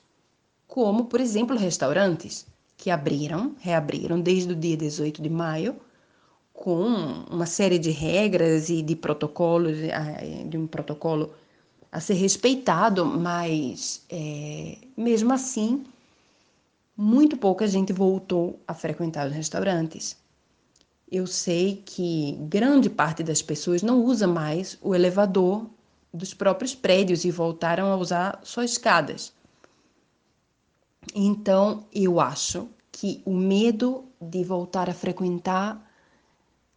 [0.66, 5.76] como, por exemplo, restaurantes, que abriram, reabriram desde o dia 18 de maio,
[6.52, 6.84] com
[7.30, 11.32] uma série de regras e de protocolos, eh, de um protocolo
[11.90, 15.84] a ser respeitado, mas é, mesmo assim
[16.96, 20.16] muito pouca gente voltou a frequentar os restaurantes.
[21.10, 25.66] Eu sei que grande parte das pessoas não usa mais o elevador
[26.12, 29.32] dos próprios prédios e voltaram a usar só escadas.
[31.14, 35.80] Então, eu acho que o medo de voltar a frequentar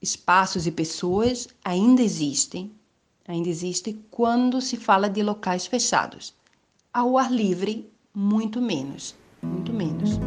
[0.02, 2.72] espaços e pessoas ainda existe,
[3.32, 6.34] ainda existe quando se fala de locais fechados.
[6.94, 10.20] Ao ar livre, muito menos muito menos.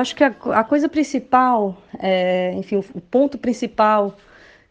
[0.00, 4.16] Acho que a, a coisa principal, é, enfim, o, o, ponto principal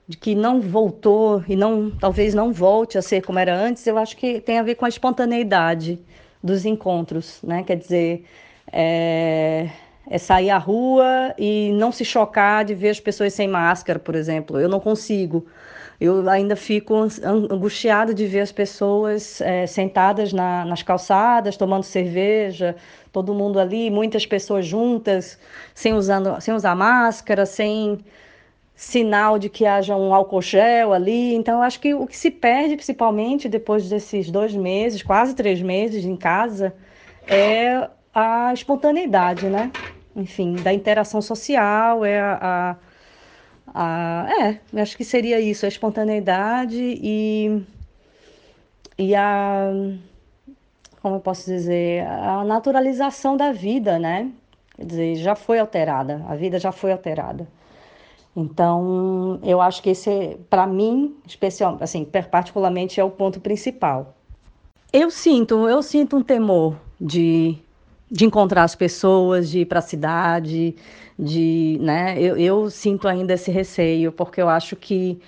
[0.07, 3.97] de que não voltou e não, talvez não volte a ser como era antes, eu
[3.97, 5.99] acho que tem a ver com a espontaneidade
[6.43, 7.63] dos encontros, né?
[7.63, 8.25] Quer dizer,
[8.71, 9.69] é,
[10.09, 14.15] é sair à rua e não se chocar de ver as pessoas sem máscara, por
[14.15, 14.59] exemplo.
[14.59, 15.45] Eu não consigo.
[15.99, 16.95] Eu ainda fico
[17.51, 22.75] angustiada de ver as pessoas é, sentadas na, nas calçadas, tomando cerveja,
[23.11, 25.37] todo mundo ali, muitas pessoas juntas,
[25.73, 27.99] sem, usando, sem usar máscara, sem
[28.73, 31.33] sinal de que haja um álcool gel ali.
[31.35, 35.61] Então, eu acho que o que se perde, principalmente depois desses dois meses, quase três
[35.61, 36.73] meses em casa,
[37.27, 39.73] é a espontaneidade, né?
[40.15, 42.75] Enfim, da interação social, é a, a
[43.73, 44.27] a
[44.73, 47.61] é, acho que seria isso, a espontaneidade e,
[48.97, 49.71] e a,
[51.01, 54.31] como eu posso dizer, a naturalização da vida, né?
[54.75, 57.47] Quer dizer, já foi alterada, a vida já foi alterada.
[58.35, 64.15] Então, eu acho que esse, para mim, especial, assim, particularmente é o ponto principal.
[64.93, 67.57] Eu sinto, eu sinto um temor de,
[68.11, 70.75] de encontrar as pessoas, de ir para a cidade,
[71.17, 72.19] de, né?
[72.19, 75.19] Eu, eu sinto ainda esse receio, porque eu acho que,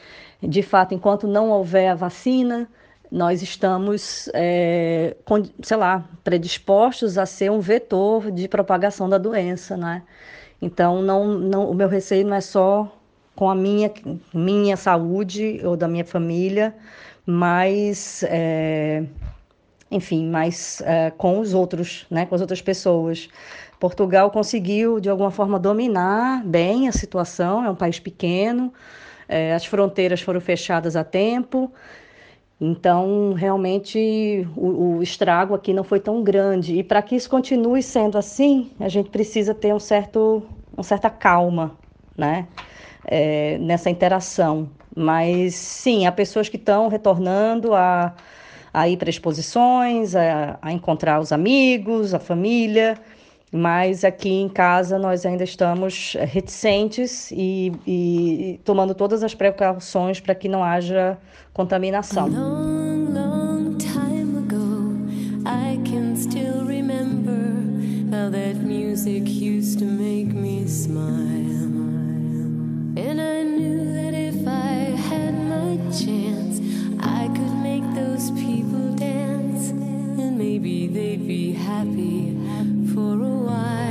[0.41, 2.67] de fato, enquanto não houver a vacina,
[3.11, 9.75] nós estamos, é, com, sei lá, predispostos a ser um vetor de propagação da doença,
[9.75, 10.03] né?
[10.61, 12.89] Então, não, não, o meu receio não é só
[13.35, 13.91] com a minha,
[14.33, 16.73] minha saúde ou da minha família,
[17.25, 19.03] mas, é,
[19.91, 23.27] enfim, mas é, com os outros, né, com as outras pessoas.
[23.79, 28.73] Portugal conseguiu, de alguma forma, dominar bem a situação, é um país pequeno,
[29.27, 31.71] é, as fronteiras foram fechadas a tempo,
[32.63, 36.75] então, realmente, o, o, estrago aqui não foi tão grande.
[36.75, 41.09] E para que isso continue sendo assim, a gente precisa ter um certo, uma certa
[41.09, 41.75] calma,
[42.15, 42.47] né?
[43.03, 44.69] É, nessa interação.
[44.95, 48.13] Mas, sim, há pessoas que estão retornando a,
[48.73, 52.97] a ir para exposições, a, a encontrar os amigos, a família,
[53.51, 60.33] mas aqui em casa nós ainda estamos reticentes e, e, tomando todas as precauções para
[60.33, 61.17] que não haja
[61.53, 62.27] contaminação.
[62.29, 64.95] Long, long time ago,
[65.45, 67.51] I can still remember
[68.09, 71.41] how that music used to make me smile.
[72.95, 76.40] And I knew that if I had my chance,
[78.21, 79.69] those people dance.
[79.69, 82.37] And maybe they'd be happy
[82.93, 83.90] for a while.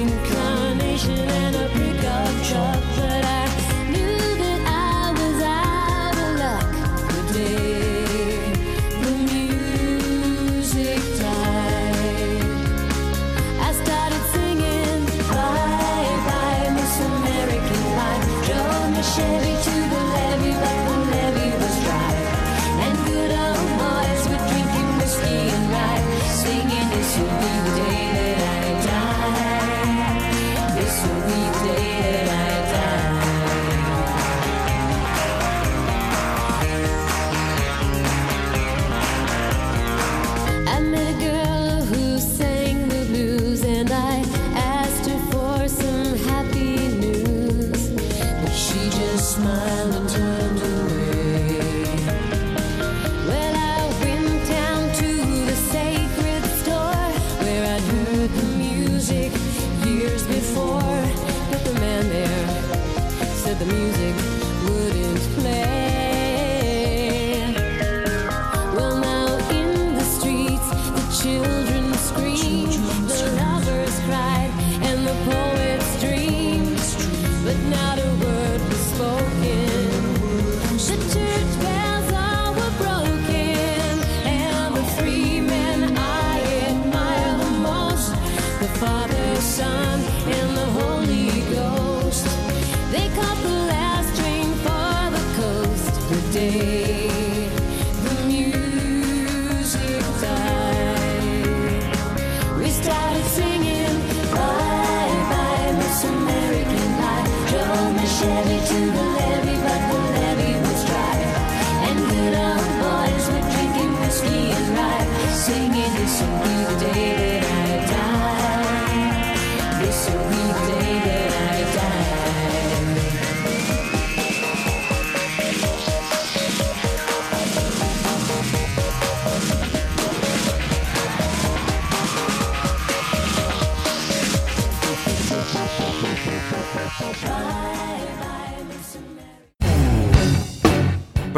[0.00, 2.83] Incarnation and a pickup truck.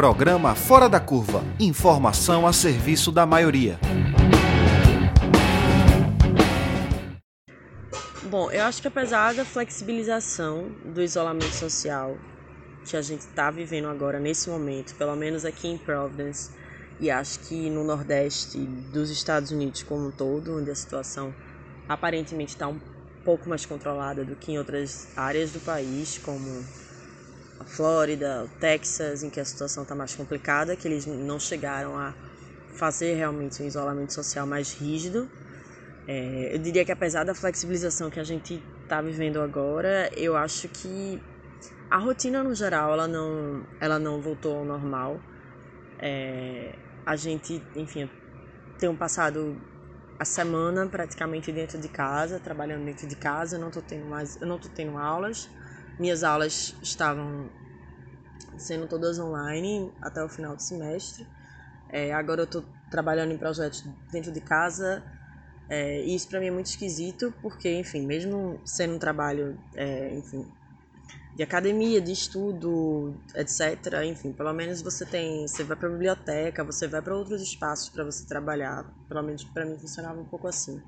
[0.07, 1.43] Programa Fora da Curva.
[1.59, 3.79] Informação a serviço da maioria.
[8.37, 12.15] Bom, eu acho que apesar da flexibilização do isolamento social
[12.85, 16.51] que a gente está vivendo agora nesse momento, pelo menos aqui em Providence,
[16.99, 18.59] e acho que no Nordeste
[18.93, 21.33] dos Estados Unidos como um todo, onde a situação
[21.89, 22.79] aparentemente está um
[23.25, 26.63] pouco mais controlada do que em outras áreas do país, como
[27.59, 31.97] a Flórida, o Texas, em que a situação está mais complicada, que eles não chegaram
[31.97, 32.13] a
[32.77, 35.27] fazer realmente um isolamento social mais rígido.
[36.07, 40.69] É, eu diria que apesar da flexibilização que a gente está vivendo agora, eu acho
[40.69, 41.21] que
[41.89, 45.21] a rotina no geral ela não, ela não voltou ao normal.
[45.99, 48.09] É, a gente, enfim,
[48.77, 49.57] tem um passado
[50.19, 54.39] a semana praticamente dentro de casa, trabalhando dentro de casa, eu não tô tendo mais,
[54.41, 55.49] eu não tô tendo aulas.
[55.99, 57.49] Minhas aulas estavam
[58.57, 61.27] sendo todas online até o final do semestre.
[61.89, 65.03] É, agora eu estou trabalhando em projetos dentro de casa.
[65.69, 70.15] É, e isso para mim é muito esquisito, porque, enfim, mesmo sendo um trabalho, é,
[70.15, 70.45] enfim,
[71.35, 74.03] de academia, de estudo, etc.
[74.05, 77.89] Enfim, pelo menos você tem, você vai para a biblioteca, você vai para outros espaços
[77.89, 78.91] para você trabalhar.
[79.07, 80.81] Pelo menos para mim funcionava um pouco assim.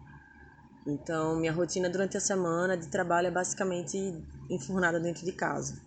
[0.87, 3.97] Então, minha rotina durante a semana de trabalho é basicamente
[4.49, 5.79] enfurnada dentro de casa.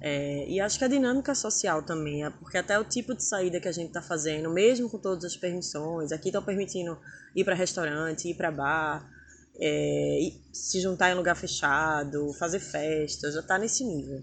[0.00, 3.58] É, e acho que a dinâmica social também, é porque até o tipo de saída
[3.58, 6.98] que a gente está fazendo, mesmo com todas as permissões, aqui estão permitindo
[7.34, 9.10] ir para restaurante, ir para bar,
[9.58, 14.22] é, se juntar em lugar fechado, fazer festa, já está nesse nível.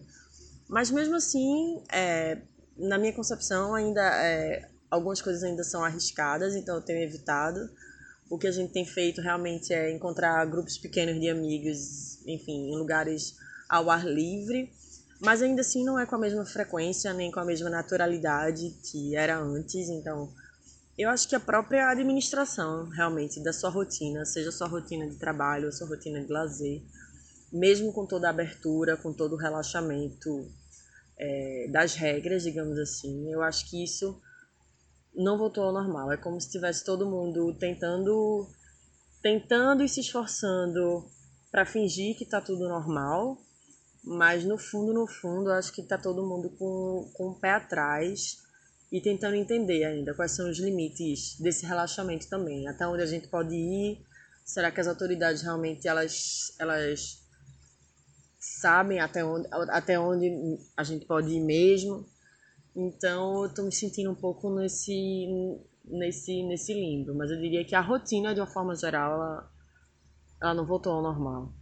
[0.68, 2.38] Mas mesmo assim, é,
[2.78, 7.70] na minha concepção, ainda é, algumas coisas ainda são arriscadas, então eu tenho evitado.
[8.30, 12.78] O que a gente tem feito realmente é encontrar grupos pequenos de amigos, enfim, em
[12.78, 13.36] lugares
[13.68, 14.72] ao ar livre,
[15.24, 19.16] mas ainda assim não é com a mesma frequência nem com a mesma naturalidade que
[19.16, 20.34] era antes, então
[20.98, 25.72] eu acho que a própria administração, realmente, da sua rotina, seja sua rotina de trabalho
[25.72, 26.84] sua rotina de lazer,
[27.52, 30.52] mesmo com toda a abertura, com todo o relaxamento
[31.18, 34.20] é, das regras, digamos assim, eu acho que isso
[35.16, 36.12] não voltou ao normal.
[36.12, 38.48] É como se tivesse todo mundo tentando,
[39.22, 41.06] tentando e se esforçando
[41.52, 43.38] para fingir que está tudo normal,
[44.04, 48.44] mas no fundo, no fundo, acho que está todo mundo com, com o pé atrás
[48.92, 53.28] e tentando entender ainda quais são os limites desse relaxamento também, até onde a gente
[53.28, 54.06] pode ir,
[54.46, 57.24] será que as autoridades realmente elas elas
[58.38, 60.30] sabem até onde até onde
[60.76, 62.06] a gente pode ir mesmo.
[62.76, 67.76] Então, eu estou me sentindo um pouco nesse nesse nesse limbo, mas eu diria que
[67.76, 69.52] a rotina de uma forma geral ela,
[70.42, 71.54] ela não voltou ao normal.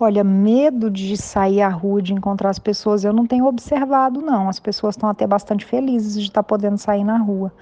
[0.00, 4.48] Olha, medo de sair à rua, de encontrar as pessoas, eu não tenho observado, não.
[4.48, 7.52] As pessoas estão até bastante felizes de estar podendo sair na rua.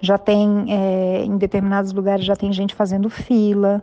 [0.00, 3.82] Já tem, é, em determinados lugares, já tem gente fazendo fila.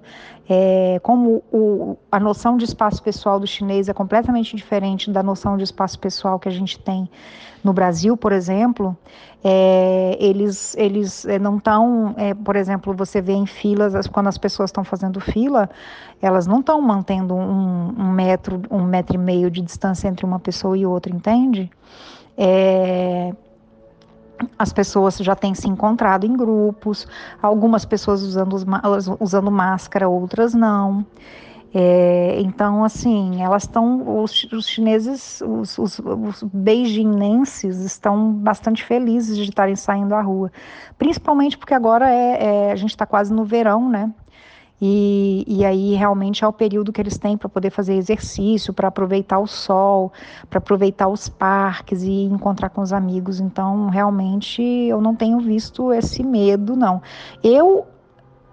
[0.49, 5.57] É, como o, a noção de espaço pessoal do chinês é completamente diferente da noção
[5.57, 7.09] de espaço pessoal que a gente tem
[7.63, 8.95] no Brasil, por exemplo,
[9.43, 14.69] é, eles, eles não estão, é, por exemplo, você vê em filas, quando as pessoas
[14.69, 15.69] estão fazendo fila,
[16.21, 20.39] elas não estão mantendo um, um, metro, um metro e meio de distância entre uma
[20.39, 21.69] pessoa e outra, entende?
[22.37, 23.33] É,
[24.57, 27.07] as pessoas já têm se encontrado em grupos,
[27.41, 28.55] algumas pessoas usando,
[29.19, 31.05] usando máscara, outras não.
[31.73, 39.35] É, então, assim, elas estão, os, os, chineses, os, os, os beijinenses estão bastante felizes
[39.37, 40.51] de estarem saindo à rua,
[40.97, 44.11] principalmente porque agora é, é a gente está quase no verão, né?
[44.79, 48.89] E, e aí realmente é o período que eles têm para poder fazer exercício, para
[48.89, 50.13] aproveitar o sol,
[50.49, 53.39] para aproveitar os parques e encontrar com os amigos.
[53.39, 57.01] Então, realmente, eu não tenho visto esse medo, não.
[57.43, 57.87] Eu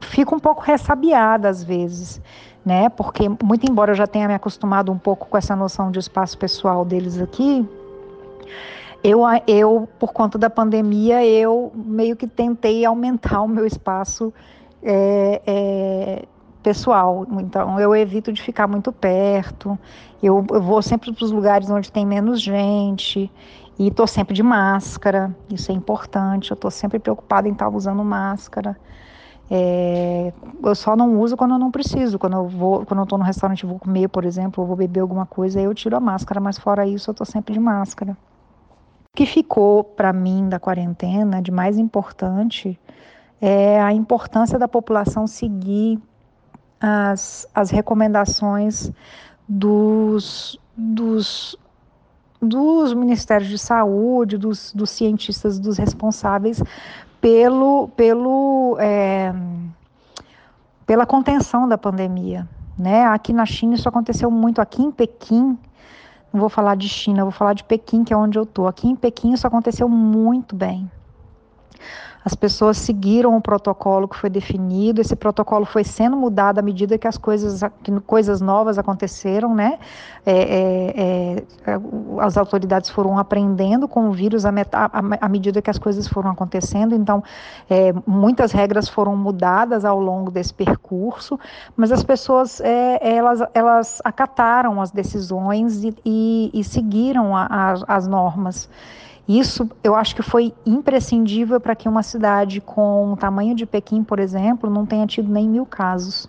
[0.00, 2.22] fico um pouco ressabiada às vezes,
[2.64, 2.88] né?
[2.88, 6.38] Porque, muito embora eu já tenha me acostumado um pouco com essa noção de espaço
[6.38, 7.68] pessoal deles aqui,
[9.02, 14.32] eu, eu por conta da pandemia, eu meio que tentei aumentar o meu espaço
[14.85, 16.24] é, é,
[16.62, 17.26] pessoal.
[17.41, 19.78] Então, eu evito de ficar muito perto.
[20.22, 23.30] Eu, eu vou sempre para os lugares onde tem menos gente.
[23.78, 25.35] E estou sempre de máscara.
[25.51, 26.51] Isso é importante.
[26.51, 28.76] Eu estou sempre preocupada em estar usando máscara.
[29.51, 30.32] É,
[30.62, 32.18] eu só não uso quando eu não preciso.
[32.18, 34.76] Quando eu vou, quando eu estou no restaurante e vou comer, por exemplo, ou vou
[34.76, 38.16] beber alguma coisa, eu tiro a máscara, mas fora isso eu estou sempre de máscara.
[39.12, 42.78] O que ficou para mim da quarentena de mais importante
[43.47, 46.01] é a importância da população seguir
[46.80, 48.90] as, as recomendações
[49.47, 51.55] dos, dos,
[52.40, 56.62] dos ministérios de saúde, dos, dos cientistas, dos responsáveis
[57.20, 59.34] pelo, pelo, é,
[60.86, 62.49] pela contenção da pandemia.
[62.78, 63.05] Né?
[63.05, 65.59] Aqui na China isso aconteceu muito, aqui em Pequim,
[66.32, 68.66] não vou falar de China, vou falar de Pequim, que é onde eu estou.
[68.66, 70.90] Aqui em Pequim isso aconteceu muito bem.
[72.24, 76.97] As pessoas seguiram o protocolo que foi definido, esse protocolo foi sendo mudado à medida
[76.97, 79.78] que as coisas, que coisas novas aconteceram, né?
[80.24, 81.80] É, é, é,
[82.20, 84.51] as autoridades foram aprendendo com o vírus à,
[85.20, 87.22] à, medida que as coisas foram acontecendo, então
[87.68, 91.39] é, muitas regras foram mudadas ao longo desse percurso,
[91.76, 97.97] mas as pessoas é, elas, elas acataram as decisões e, e, e seguiram a, a,
[97.97, 98.70] as normas.
[99.26, 104.04] Isso eu acho que foi imprescindível para que uma cidade com o tamanho de Pequim,
[104.04, 106.28] por exemplo, não tenha tido nem mil casos.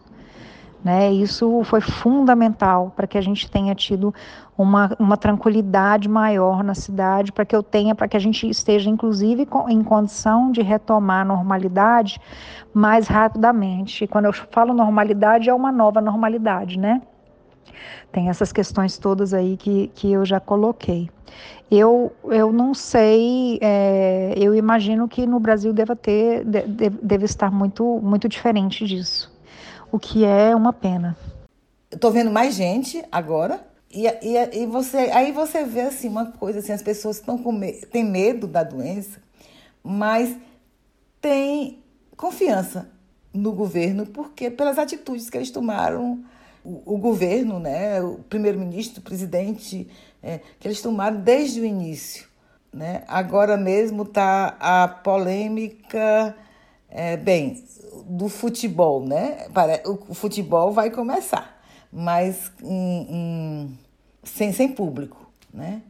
[0.84, 1.12] Né?
[1.12, 4.14] Isso foi fundamental para que a gente tenha tido
[4.56, 8.88] uma, uma tranquilidade maior na cidade, para que eu tenha, para que a gente esteja,
[8.88, 12.22] inclusive, em condição de retomar a normalidade
[12.72, 14.04] mais rapidamente.
[14.04, 17.02] E quando eu falo normalidade, é uma nova normalidade, né?
[18.12, 21.10] Tem essas questões todas aí que, que eu já coloquei.
[21.70, 27.52] Eu, eu não sei, é, eu imagino que no Brasil deva ter, de, deve estar
[27.52, 29.32] muito, muito diferente disso,
[29.92, 31.18] o que é uma pena.
[31.92, 36.60] Estou vendo mais gente agora, e, e, e, você, aí você vê assim, uma coisa,
[36.60, 39.20] assim, as pessoas estão com me, têm medo da doença,
[39.84, 40.38] mas
[41.22, 41.84] têm
[42.16, 42.92] confiança
[43.34, 46.24] no governo, porque pelas atitudes que eles tomaram
[46.66, 49.88] o, governo, né, o primeiro-ministro, o presidente,
[50.22, 52.28] é, que eles tomaram desde o início.
[52.74, 53.04] Né?
[53.08, 56.36] Agora mesmo está a polêmica,
[56.90, 57.64] é, bem,
[58.06, 59.48] do futebol, né?
[59.86, 61.60] O futebol vai começar,
[61.92, 63.80] mas em, em,
[64.24, 65.82] sem, sem público, né?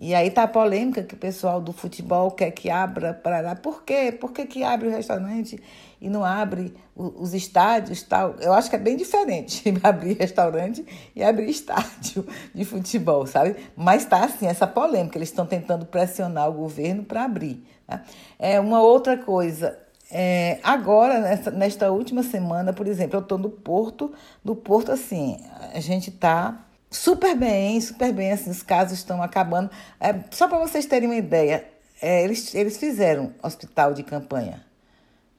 [0.00, 3.56] E aí tá a polêmica que o pessoal do futebol quer que abra para lá.
[3.56, 4.12] Por quê?
[4.12, 5.60] Por que, que abre o restaurante
[6.00, 8.36] e não abre os estádios tal?
[8.38, 10.86] Eu acho que é bem diferente abrir restaurante
[11.16, 12.24] e abrir estádio
[12.54, 13.56] de futebol, sabe?
[13.76, 15.18] Mas tá assim, essa polêmica.
[15.18, 17.66] Eles estão tentando pressionar o governo para abrir.
[17.84, 18.04] Tá?
[18.38, 19.76] É uma outra coisa.
[20.12, 24.12] É, agora, nessa, nesta última semana, por exemplo, eu estou no Porto.
[24.44, 25.40] No Porto, assim,
[25.74, 29.70] a gente está super bem, super bem, assim, os casos estão acabando.
[30.00, 31.66] É, só para vocês terem uma ideia,
[32.00, 34.64] é, eles, eles fizeram hospital de campanha,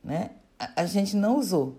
[0.03, 0.31] né?
[0.57, 1.77] A, a, gente não usou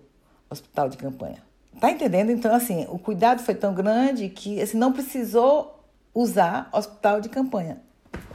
[0.49, 1.43] hospital de campanha.
[1.79, 2.31] Tá entendendo?
[2.31, 7.81] Então, assim, o cuidado foi tão grande que assim, não precisou usar hospital de campanha,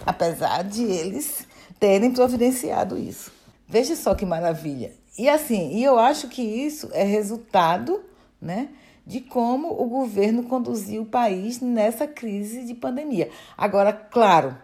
[0.06, 1.48] apesar de eles
[1.80, 3.32] terem providenciado isso.
[3.68, 4.94] Veja só que maravilha.
[5.18, 8.04] E assim, e eu acho que isso é resultado,
[8.42, 8.70] né?
[9.06, 13.30] De como o governo conduziu o país nessa crise de pandemia.
[13.56, 14.58] Agora, claro,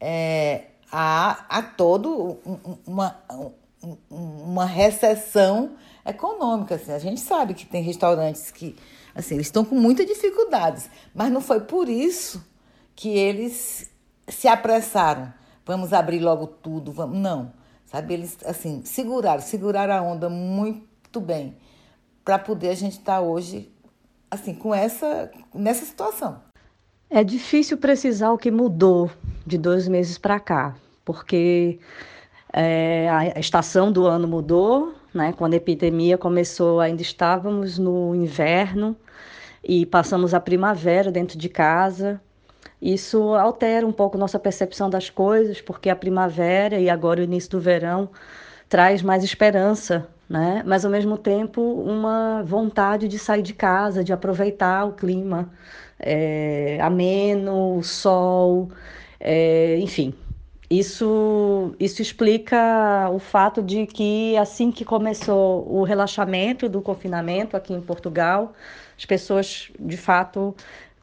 [0.00, 2.38] é, há, há todo
[2.86, 3.16] uma,
[4.08, 5.72] uma recessão
[6.06, 6.76] econômica.
[6.76, 6.92] Assim.
[6.92, 8.76] A gente sabe que tem restaurantes que
[9.14, 12.44] assim, eles estão com muitas dificuldades, mas não foi por isso
[12.94, 13.90] que eles
[14.28, 15.32] se apressaram.
[15.64, 17.18] Vamos abrir logo tudo, vamos.
[17.18, 17.52] Não.
[17.86, 21.56] Sabe, eles assim, seguraram, seguraram a onda muito bem
[22.24, 23.70] para poder a gente estar tá hoje
[24.30, 26.40] assim com essa nessa situação.
[27.10, 29.10] É difícil precisar o que mudou
[29.46, 31.78] de dois meses para cá, porque
[32.52, 35.34] é, a estação do ano mudou, né?
[35.36, 38.96] Quando a epidemia começou, ainda estávamos no inverno
[39.62, 42.20] e passamos a primavera dentro de casa.
[42.80, 47.50] Isso altera um pouco nossa percepção das coisas, porque a primavera e agora o início
[47.50, 48.08] do verão
[48.68, 50.62] traz mais esperança né?
[50.66, 55.50] Mas ao mesmo tempo uma vontade de sair de casa, de aproveitar o clima
[55.98, 58.70] é, ameno, sol,
[59.20, 60.14] é, enfim.
[60.70, 67.74] Isso, isso explica o fato de que assim que começou o relaxamento do confinamento aqui
[67.74, 68.54] em Portugal,
[68.96, 70.56] as pessoas de fato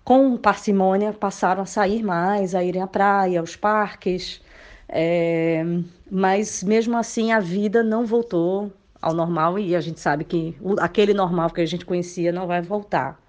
[0.04, 4.42] com parcimônia passaram a sair mais, a irem à praia, aos parques,
[4.88, 5.64] é,
[6.10, 8.72] mas mesmo assim a vida não voltou
[9.02, 12.62] ao normal e a gente sabe que aquele normal que a gente conhecia não vai
[12.62, 13.20] voltar.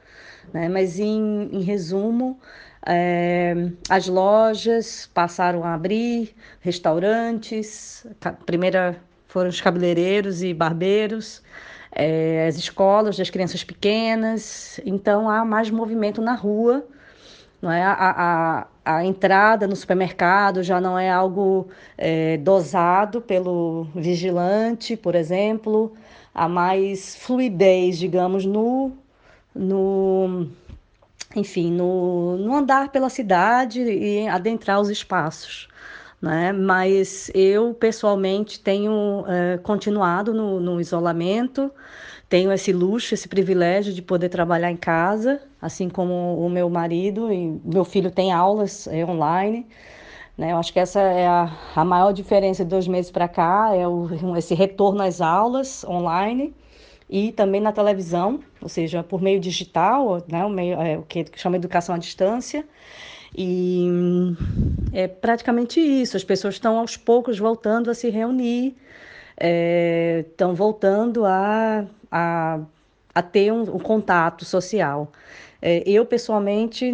[0.53, 0.69] Né?
[0.69, 2.39] Mas, em, em resumo,
[2.87, 8.07] é, as lojas passaram a abrir, restaurantes,
[8.47, 9.01] primeira
[9.31, 11.43] foram os cabeleireiros e barbeiros,
[11.93, 14.81] é, as escolas das crianças pequenas.
[14.85, 16.85] Então há mais movimento na rua.
[17.63, 17.83] Não é?
[17.83, 18.67] a, a,
[18.97, 25.93] a entrada no supermercado já não é algo é, dosado pelo vigilante, por exemplo.
[26.35, 28.93] Há mais fluidez, digamos, no,
[29.55, 30.49] no
[31.35, 35.69] enfim, no, no andar pela cidade e adentrar os espaços.
[36.21, 36.53] Né?
[36.53, 41.71] Mas eu, pessoalmente, tenho é, continuado no, no isolamento,
[42.31, 47.31] tenho esse luxo, esse privilégio de poder trabalhar em casa, assim como o meu marido
[47.33, 49.67] e meu filho tem aulas é, online.
[50.39, 50.53] Né?
[50.53, 53.87] Eu acho que essa é a, a maior diferença de dois meses para cá, é
[53.87, 56.55] o, esse retorno às aulas online
[57.11, 61.27] e também na televisão, ou seja, por meio digital, né, o, meio, é, o que
[61.35, 62.65] chama educação à distância.
[63.37, 63.87] E
[64.93, 66.17] é praticamente isso.
[66.17, 68.77] As pessoas estão aos poucos voltando a se reunir,
[69.41, 72.61] é, estão voltando a, a,
[73.15, 75.11] a ter um, um contato social.
[75.63, 76.91] É, eu, pessoalmente,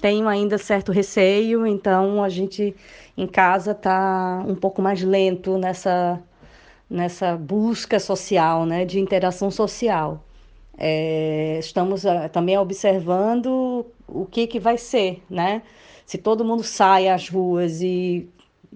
[0.00, 2.74] tenho ainda certo receio, então a gente
[3.16, 6.20] em casa está um pouco mais lento nessa
[6.88, 10.24] nessa busca social, né, de interação social.
[10.76, 15.62] É, estamos uh, também observando o que, que vai ser, né?
[16.04, 18.28] Se todo mundo sai às ruas e,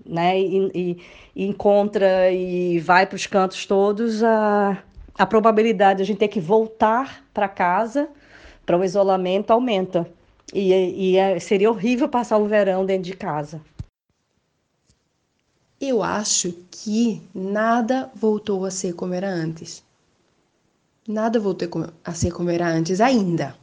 [0.05, 0.99] né, e, e,
[1.37, 4.83] e encontra e vai para os cantos todos, a,
[5.17, 8.09] a probabilidade de a gente ter que voltar para casa,
[8.67, 10.09] para o isolamento, aumenta.
[10.53, 13.61] E, e é, seria horrível passar o verão dentro de casa.
[15.81, 19.83] Eu acho que nada voltou a ser como era antes.
[21.07, 21.69] Nada voltou
[22.03, 23.57] a ser como era antes ainda.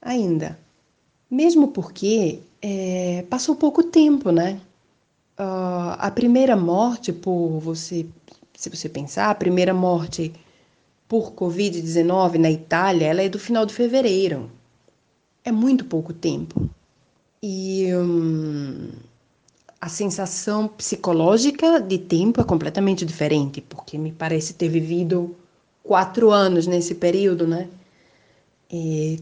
[0.00, 0.58] Ainda.
[1.28, 4.60] Mesmo porque é, passou pouco tempo, né?
[5.38, 8.06] Uh, a primeira morte por você,
[8.54, 10.32] se você pensar, a primeira morte
[11.08, 14.50] por Covid-19 na Itália, ela é do final de fevereiro.
[15.42, 16.68] É muito pouco tempo.
[17.42, 18.90] E hum,
[19.80, 25.34] a sensação psicológica de tempo é completamente diferente, porque me parece ter vivido
[25.82, 27.68] quatro anos nesse período, né?
[28.70, 29.18] E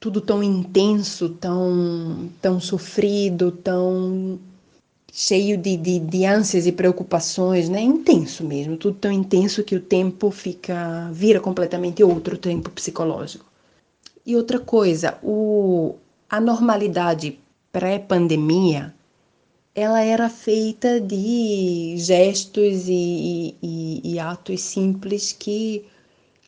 [0.00, 4.40] tudo tão intenso, tão, tão sofrido, tão
[5.12, 7.82] cheio de, de, de ânsias e preocupações, né?
[7.82, 13.44] Intenso mesmo, tudo tão intenso que o tempo fica vira completamente outro tempo psicológico.
[14.24, 15.96] E outra coisa, o,
[16.28, 17.38] a normalidade
[17.70, 18.94] pré-pandemia
[19.74, 25.84] ela era feita de gestos e, e, e atos simples que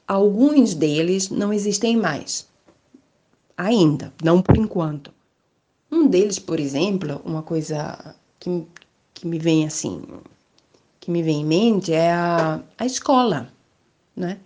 [0.09, 2.47] alguns deles não existem mais.
[3.63, 5.15] Ainda, não por enquanto.
[5.89, 8.67] Um deles, por exemplo, uma coisa que,
[9.15, 10.03] que me vem assim,
[10.99, 13.53] que me vem em mente é a, a escola,
[14.17, 14.41] né?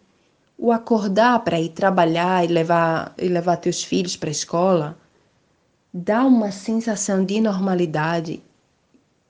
[0.58, 4.98] O acordar para ir trabalhar e levar, e levar teus filhos para a escola
[5.94, 8.42] dá uma sensação de normalidade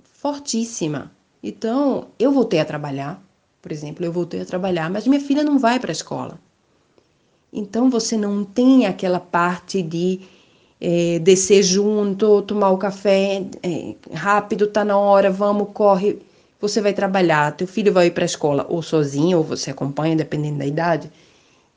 [0.02, 1.12] fortíssima.
[1.40, 3.22] Então, eu voltei a trabalhar,
[3.62, 6.40] por exemplo, eu voltei a trabalhar, mas minha filha não vai para a escola.
[7.52, 10.20] Então, você não tem aquela parte de
[10.80, 16.18] é, descer junto, tomar o café é, rápido, tá na hora, vamos, corre.
[16.60, 20.16] Você vai trabalhar, teu filho vai ir para a escola ou sozinho, ou você acompanha,
[20.16, 21.10] dependendo da idade.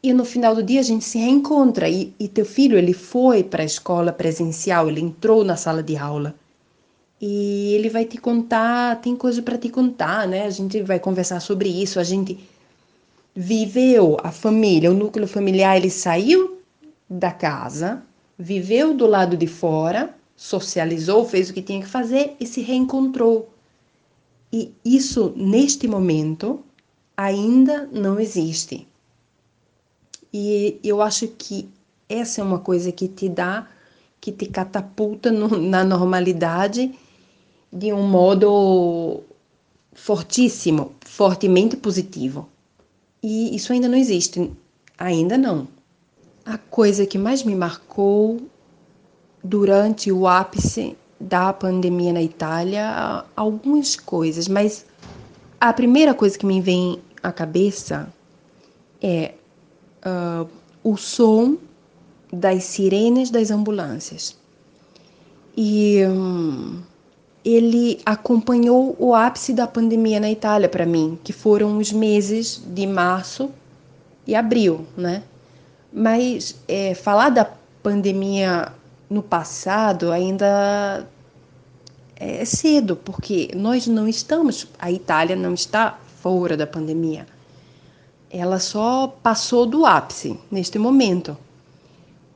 [0.01, 1.89] E no final do dia a gente se reencontra.
[1.89, 5.97] E, e teu filho, ele foi para a escola presencial, ele entrou na sala de
[5.97, 6.36] aula
[7.22, 10.45] e ele vai te contar, tem coisa para te contar, né?
[10.45, 12.39] A gente vai conversar sobre isso, a gente
[13.42, 16.60] viveu a família, o núcleo familiar, ele saiu
[17.10, 18.04] da casa,
[18.38, 23.50] viveu do lado de fora, socializou, fez o que tinha que fazer e se reencontrou.
[24.52, 26.60] E isso, neste momento,
[27.16, 28.86] ainda não existe.
[30.34, 31.70] E eu acho que
[32.10, 33.70] essa é uma coisa que te dá,
[34.20, 36.94] que te catapulta no, na normalidade
[37.72, 39.22] de um modo
[39.94, 42.50] fortíssimo, fortemente positivo.
[43.22, 44.51] E isso ainda não existe,
[44.97, 45.67] ainda não.
[46.45, 48.39] A coisa que mais me marcou
[49.43, 54.86] durante o ápice da pandemia na Itália, algumas coisas, mas
[55.59, 58.11] a primeira coisa que me vem à cabeça
[59.01, 59.34] é
[60.05, 60.49] uh,
[60.84, 61.57] o som
[62.32, 64.38] das sirenes das ambulâncias.
[65.57, 66.82] E um,
[67.44, 72.86] ele acompanhou o ápice da pandemia na Itália para mim, que foram os meses de
[72.86, 73.50] março
[74.28, 75.24] e abril, né?
[75.92, 77.50] Mas é, falar da
[77.82, 78.72] pandemia
[79.10, 81.08] no passado ainda
[82.16, 87.26] é cedo, porque nós não estamos, a Itália não está fora da pandemia.
[88.30, 91.36] Ela só passou do ápice neste momento.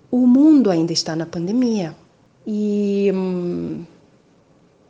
[0.10, 1.94] O mundo ainda está na pandemia.
[2.48, 3.84] E hum,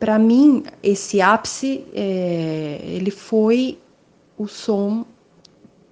[0.04, 3.78] para mim esse ápice é, ele foi
[4.36, 5.06] o som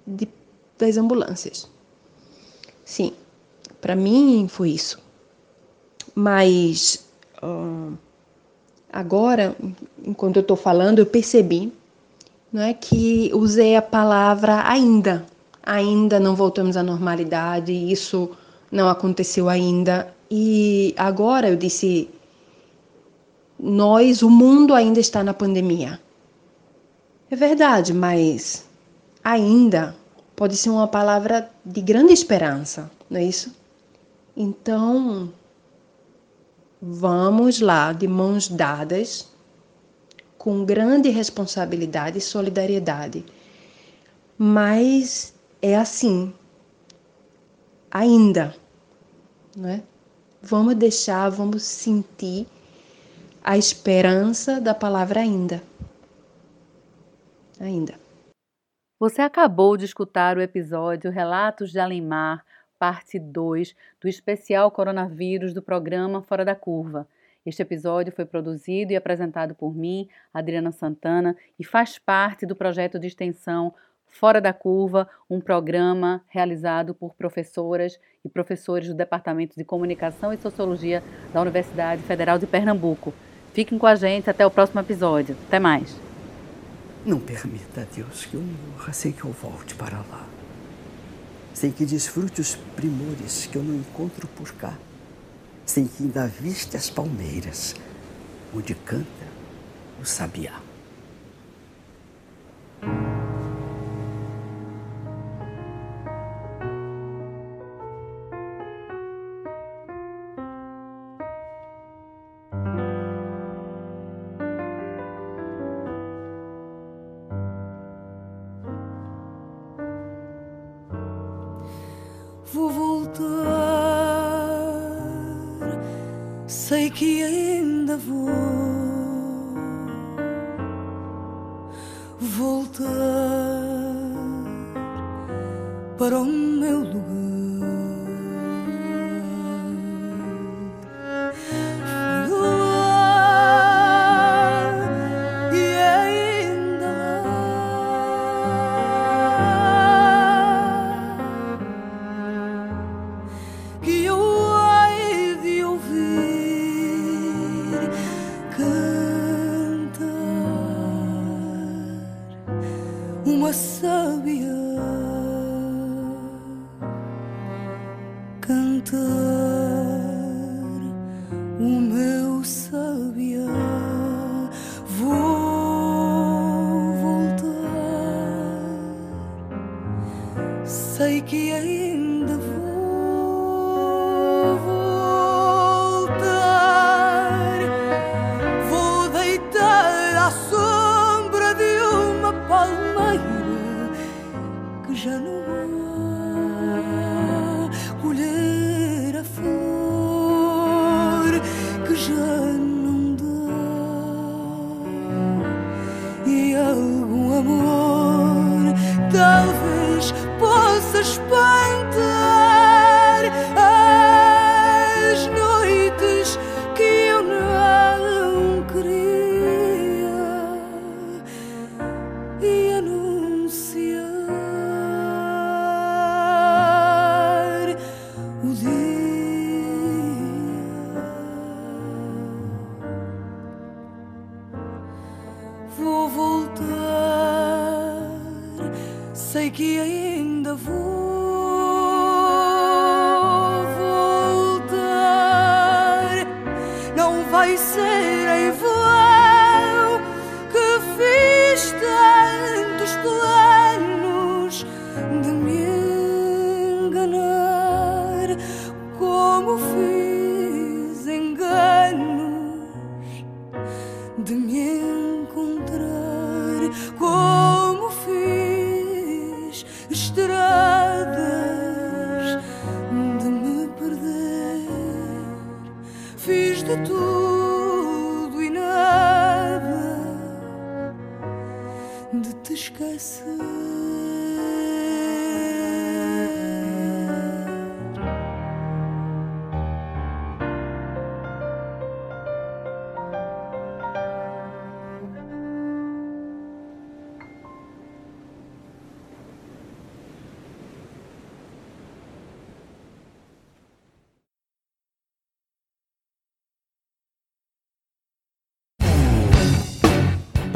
[0.05, 0.29] de,
[0.77, 1.67] das ambulâncias.
[2.85, 3.11] Sim,
[3.81, 5.01] para mim foi isso.
[6.13, 7.07] Mas
[7.41, 7.95] hum,
[8.91, 9.55] agora,
[10.05, 11.73] enquanto eu estou falando, eu percebi
[12.51, 15.25] não é que usei a palavra ainda.
[15.63, 18.29] Ainda não voltamos à normalidade, isso
[18.71, 20.13] não aconteceu ainda.
[20.29, 22.11] E agora eu disse
[23.65, 25.97] nós, o mundo ainda está na pandemia.
[27.31, 28.65] É verdade, mas
[29.23, 29.95] ainda
[30.35, 33.55] pode ser uma palavra de grande esperança, não é isso?
[34.35, 35.31] Então,
[36.81, 39.29] vamos lá, de mãos dadas,
[40.37, 43.23] com grande responsabilidade e solidariedade.
[44.37, 46.33] Mas é assim,
[47.89, 48.53] ainda,
[49.55, 49.81] não é?
[50.41, 52.45] Vamos deixar, vamos sentir
[53.43, 55.61] a esperança da palavra ainda.
[57.59, 57.95] Ainda.
[58.97, 62.45] Você acabou de escutar o episódio Relatos de Alemar,
[62.79, 67.05] parte 2 do especial Coronavírus do programa Fora da Curva.
[67.45, 72.97] Este episódio foi produzido e apresentado por mim, Adriana Santana, e faz parte do projeto
[72.97, 73.73] de extensão
[74.07, 80.37] Fora da Curva, um programa realizado por professoras e professores do Departamento de Comunicação e
[80.37, 83.13] Sociologia da Universidade Federal de Pernambuco.
[83.53, 85.37] Fiquem com a gente até o próximo episódio.
[85.47, 85.95] Até mais.
[87.05, 90.25] Não permita, Deus, que eu morra sem que eu volte para lá.
[91.53, 94.73] Sem que desfrute os primores que eu não encontro por cá.
[95.65, 97.75] Sem que ainda viste as palmeiras,
[98.55, 99.05] onde canta
[100.01, 100.62] o sabiá.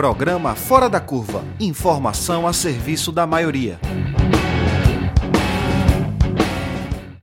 [0.07, 1.43] Programa Fora da Curva.
[1.59, 3.77] Informação a serviço da maioria.